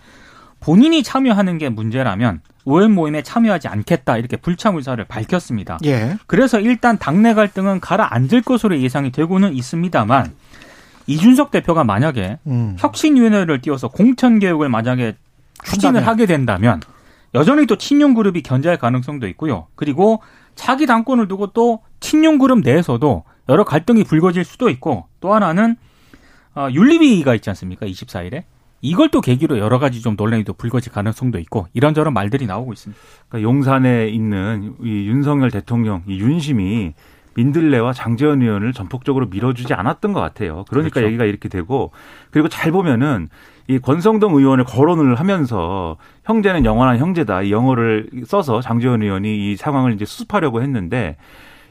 본인이 0.64 1.02
참여하는 1.02 1.58
게 1.58 1.68
문제라면 1.68 2.40
의원 2.64 2.92
모임에 2.92 3.22
참여하지 3.22 3.68
않겠다 3.68 4.16
이렇게 4.16 4.38
불참 4.38 4.76
의사를 4.76 5.04
밝혔습니다. 5.04 5.78
예. 5.84 6.16
그래서 6.26 6.58
일단 6.58 6.96
당내 6.96 7.34
갈등은 7.34 7.80
가라앉을 7.80 8.40
것으로 8.40 8.80
예상이 8.80 9.12
되고는 9.12 9.52
있습니다만 9.52 10.32
이준석 11.06 11.50
대표가 11.50 11.84
만약에 11.84 12.38
음. 12.46 12.76
혁신위원회를 12.78 13.60
띄워서 13.60 13.88
공천 13.88 14.38
개혁을 14.38 14.70
만약에 14.70 15.16
추진을 15.64 15.96
한다면. 15.96 16.08
하게 16.08 16.24
된다면 16.24 16.80
여전히 17.34 17.66
또 17.66 17.76
친윤 17.76 18.14
그룹이 18.14 18.40
견제할 18.40 18.78
가능성도 18.78 19.28
있고요. 19.28 19.66
그리고 19.74 20.22
차기 20.54 20.86
당권을 20.86 21.28
두고 21.28 21.48
또 21.48 21.82
친윤 22.00 22.38
그룹 22.38 22.60
내에서도 22.60 23.24
여러 23.50 23.64
갈등이 23.64 24.04
불거질 24.04 24.44
수도 24.44 24.70
있고 24.70 25.08
또 25.20 25.34
하나는 25.34 25.76
어, 26.54 26.68
윤리위가 26.72 27.34
있지 27.34 27.50
않습니까? 27.50 27.84
24일에 27.84 28.44
이걸 28.84 29.08
또 29.08 29.22
계기로 29.22 29.58
여러 29.58 29.78
가지 29.78 30.02
좀 30.02 30.14
논란이 30.14 30.44
또 30.44 30.52
불거질 30.52 30.92
가능성도 30.92 31.38
있고 31.38 31.66
이런저런 31.72 32.12
말들이 32.12 32.44
나오고 32.44 32.74
있습니다. 32.74 33.02
그러니까 33.30 33.48
용산에 33.48 34.08
있는 34.08 34.74
이 34.82 35.06
윤석열 35.08 35.50
대통령 35.50 36.02
이 36.06 36.18
윤심이 36.18 36.92
민들레와 37.34 37.94
장재원 37.94 38.42
의원을 38.42 38.74
전폭적으로 38.74 39.26
밀어주지 39.28 39.72
않았던 39.72 40.12
것 40.12 40.20
같아요. 40.20 40.66
그러니까 40.68 40.94
그렇죠. 40.96 41.06
얘기가 41.06 41.24
이렇게 41.24 41.48
되고 41.48 41.92
그리고 42.30 42.48
잘 42.48 42.72
보면은 42.72 43.28
이 43.68 43.78
권성동 43.78 44.36
의원을 44.36 44.64
거론을 44.64 45.14
하면서 45.14 45.96
형제는 46.24 46.66
영원한 46.66 46.98
형제다 46.98 47.40
이 47.40 47.52
영어를 47.52 48.10
써서 48.26 48.60
장재원 48.60 49.02
의원이 49.02 49.52
이 49.52 49.56
상황을 49.56 49.94
이제 49.94 50.04
수습하려고 50.04 50.60
했는데 50.60 51.16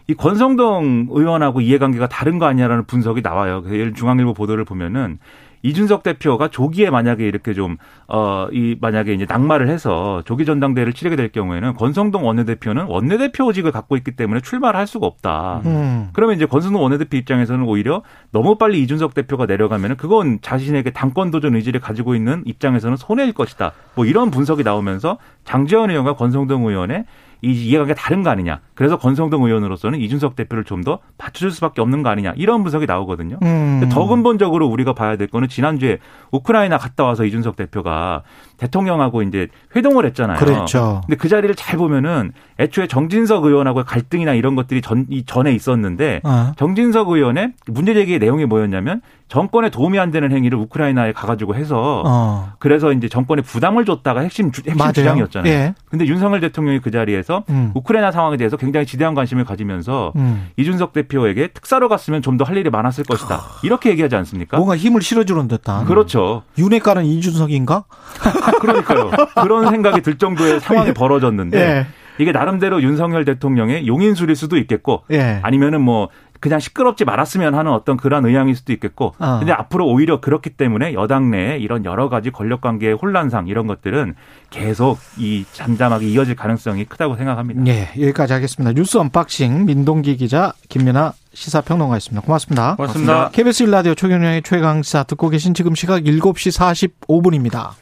이 0.07 0.13
권성동 0.13 1.07
의원하고 1.11 1.61
이해관계가 1.61 2.07
다른 2.07 2.39
거 2.39 2.45
아니냐라는 2.45 2.85
분석이 2.85 3.21
나와요. 3.21 3.61
그래서 3.61 3.79
예를 3.79 3.93
중앙일보 3.93 4.33
보도를 4.33 4.65
보면은 4.65 5.19
이준석 5.65 6.03
대표가 6.03 6.49
조기에 6.49 6.89
만약에 6.89 7.25
이렇게 7.25 7.53
좀, 7.53 7.77
어, 8.07 8.47
이, 8.51 8.75
만약에 8.79 9.13
이제 9.13 9.25
낙마를 9.27 9.69
해서 9.69 10.21
조기 10.25 10.43
전당대회를 10.43 10.91
치르게 10.91 11.15
될 11.15 11.29
경우에는 11.31 11.75
권성동 11.75 12.25
원내대표는 12.25 12.87
원내대표직을 12.87 13.71
갖고 13.71 13.95
있기 13.95 14.11
때문에 14.11 14.41
출마를 14.41 14.77
할 14.77 14.87
수가 14.87 15.07
없다. 15.07 15.61
음. 15.65 16.09
그러면 16.11 16.35
이제 16.35 16.45
권성동 16.45 16.83
원내대표 16.83 17.15
입장에서는 17.15 17.63
오히려 17.63 18.03
너무 18.31 18.57
빨리 18.57 18.81
이준석 18.83 19.13
대표가 19.13 19.45
내려가면은 19.45 19.95
그건 19.95 20.39
자신에게 20.41 20.91
당권 20.91 21.31
도전 21.31 21.55
의지를 21.55 21.79
가지고 21.79 22.13
있는 22.13 22.43
입장에서는 22.45 22.97
손해일 22.97 23.31
것이다. 23.31 23.71
뭐 23.95 24.05
이런 24.05 24.31
분석이 24.31 24.63
나오면서 24.63 25.17
장재원 25.45 25.89
의원과 25.91 26.15
권성동 26.17 26.67
의원의 26.67 27.05
이 27.43 27.51
이해관계가 27.51 27.99
다른 27.99 28.23
거 28.23 28.29
아니냐. 28.29 28.62
그래서 28.73 28.97
권성동 28.97 29.43
의원으로서는 29.43 29.99
이준석 29.99 30.36
대표를 30.36 30.63
좀 30.63 30.84
더 30.84 30.99
받쳐줄 31.17 31.51
수밖에 31.51 31.79
없는 31.82 32.03
거 32.03 32.10
아니냐. 32.10 32.34
이런 32.36 32.62
분석이 32.63 32.86
나오거든요. 32.88 33.38
음. 33.43 33.88
더 33.89 34.06
근본적으로 34.08 34.67
우리가 34.67 34.93
봐야 34.93 35.15
될 35.15 35.27
거는 35.27 35.47
지난주에 35.47 35.99
우크라이나 36.32 36.77
갔다 36.77 37.06
와서 37.06 37.23
이준석 37.23 37.56
대표가 37.56 38.23
대통령하고 38.63 39.21
이제 39.23 39.47
회동을 39.76 40.06
했잖아요. 40.08 40.38
그랬죠. 40.38 41.02
근데 41.06 41.15
그 41.17 41.28
자리를 41.30 41.54
잘 41.56 41.78
보면은 41.78 42.32
애초에 42.60 42.88
정진석 42.88 43.45
의원하고의 43.45 43.86
갈등이나 43.86 44.34
이런 44.34 44.56
것들이 44.56 44.82
전, 44.82 45.06
이 45.10 45.23
전에 45.26 45.52
있었는데 45.54 46.21
어. 46.23 46.52
정진석 46.58 47.10
의원의 47.10 47.54
문제 47.67 47.93
제기의 47.93 48.19
내용이 48.19 48.45
뭐였냐면 48.45 49.02
정권에 49.28 49.69
도움이 49.71 49.97
안 49.97 50.12
되는 50.12 50.32
행위를 50.32 50.58
우크라이나에 50.60 51.12
가가지고 51.13 51.56
해서 51.56 52.04
어. 52.06 52.52
그래서 52.60 52.91
이제 52.91 53.10
정권에 53.10 53.41
부담을 53.41 53.84
줬다가 53.86 54.19
핵심, 54.19 54.52
주, 54.52 54.62
핵심 54.62 54.78
맞아요. 54.78 54.93
주장이었잖아요. 54.93 55.52
예. 55.52 55.73
근데 55.89 56.06
윤석열 56.06 56.39
대통령이 56.39 56.80
그 56.80 56.91
자리에서 56.91 57.43
음. 57.49 57.71
우크라이나 57.73 58.12
상황에 58.12 58.38
대해서 58.38 58.58
굉장히 58.58 58.86
지대한 58.86 59.15
관심을 59.15 59.43
가지면서 59.45 60.13
음. 60.15 60.49
이준석 60.58 60.93
대표에게 60.93 61.47
특사로 61.47 61.89
갔으면 61.89 62.21
좀 62.21 62.34
더 62.38 62.43
할 62.43 62.58
일이 62.58 62.69
많았을 62.69 63.04
것이다. 63.06 63.41
이렇게 63.63 63.89
얘기하지 63.91 64.15
않습니까? 64.17 64.58
뭔가 64.58 64.76
힘을 64.76 65.02
실어주는 65.02 65.47
듯한. 65.47 65.86
그렇죠. 65.86 66.41
윤핵관은 66.58 67.06
이준석인가? 67.06 67.84
그러니까요. 68.63 69.12
그런 69.41 69.69
생각이 69.69 70.02
들 70.02 70.17
정도의 70.17 70.60
상황이 70.60 70.93
벌어졌는데 70.93 71.60
예. 71.60 71.88
이게 72.17 72.32
나름대로 72.32 72.82
윤석열 72.82 73.26
대통령의 73.26 73.88
용인술일 73.88 74.36
수도 74.36 74.58
있겠고 74.58 75.04
예. 75.12 75.39
아니면은 75.41 75.82
뭐 75.82 76.10
그냥 76.43 76.60
시끄럽지 76.60 77.06
말았으면 77.06 77.56
하는 77.56 77.71
어떤 77.71 77.95
그런 77.95 78.26
의향일 78.26 78.58
수도 78.58 78.73
있겠고 78.73 79.15
어. 79.17 79.38
근데 79.39 79.54
앞으로 79.54 79.88
오히려 79.88 80.19
그렇기 80.19 80.49
때문에 80.49 80.93
여당 80.93 81.32
내에 81.32 81.58
이런 81.58 81.86
여러 81.86 82.10
가지 82.10 82.32
권력 82.32 82.60
관계의 82.60 82.95
혼란상 82.95 83.47
이런 83.47 83.65
것들은 83.65 84.15
계속 84.49 84.99
이 85.17 85.45
잠잠하게 85.54 86.06
이어질 86.08 86.36
가능성이 86.36 86.84
크다고 86.84 87.15
생각합니다. 87.15 87.65
예, 87.67 87.89
여기까지 87.97 88.34
하겠습니다. 88.34 88.73
뉴스 88.73 88.97
언박싱 88.97 89.65
민동기 89.65 90.17
기자 90.17 90.52
김민아 90.67 91.13
시사평론가였습니다. 91.34 92.26
고맙습니다. 92.26 92.76
고맙습니다. 92.76 93.30
KBS 93.30 93.63
일라디오 93.63 93.95
최경영의 93.95 94.43
최강시사 94.43 95.04
듣고 95.04 95.30
계신 95.30 95.54
지금 95.54 95.76
시각 95.76 96.04
7시 96.04 96.91
45분입니다. 97.08 97.69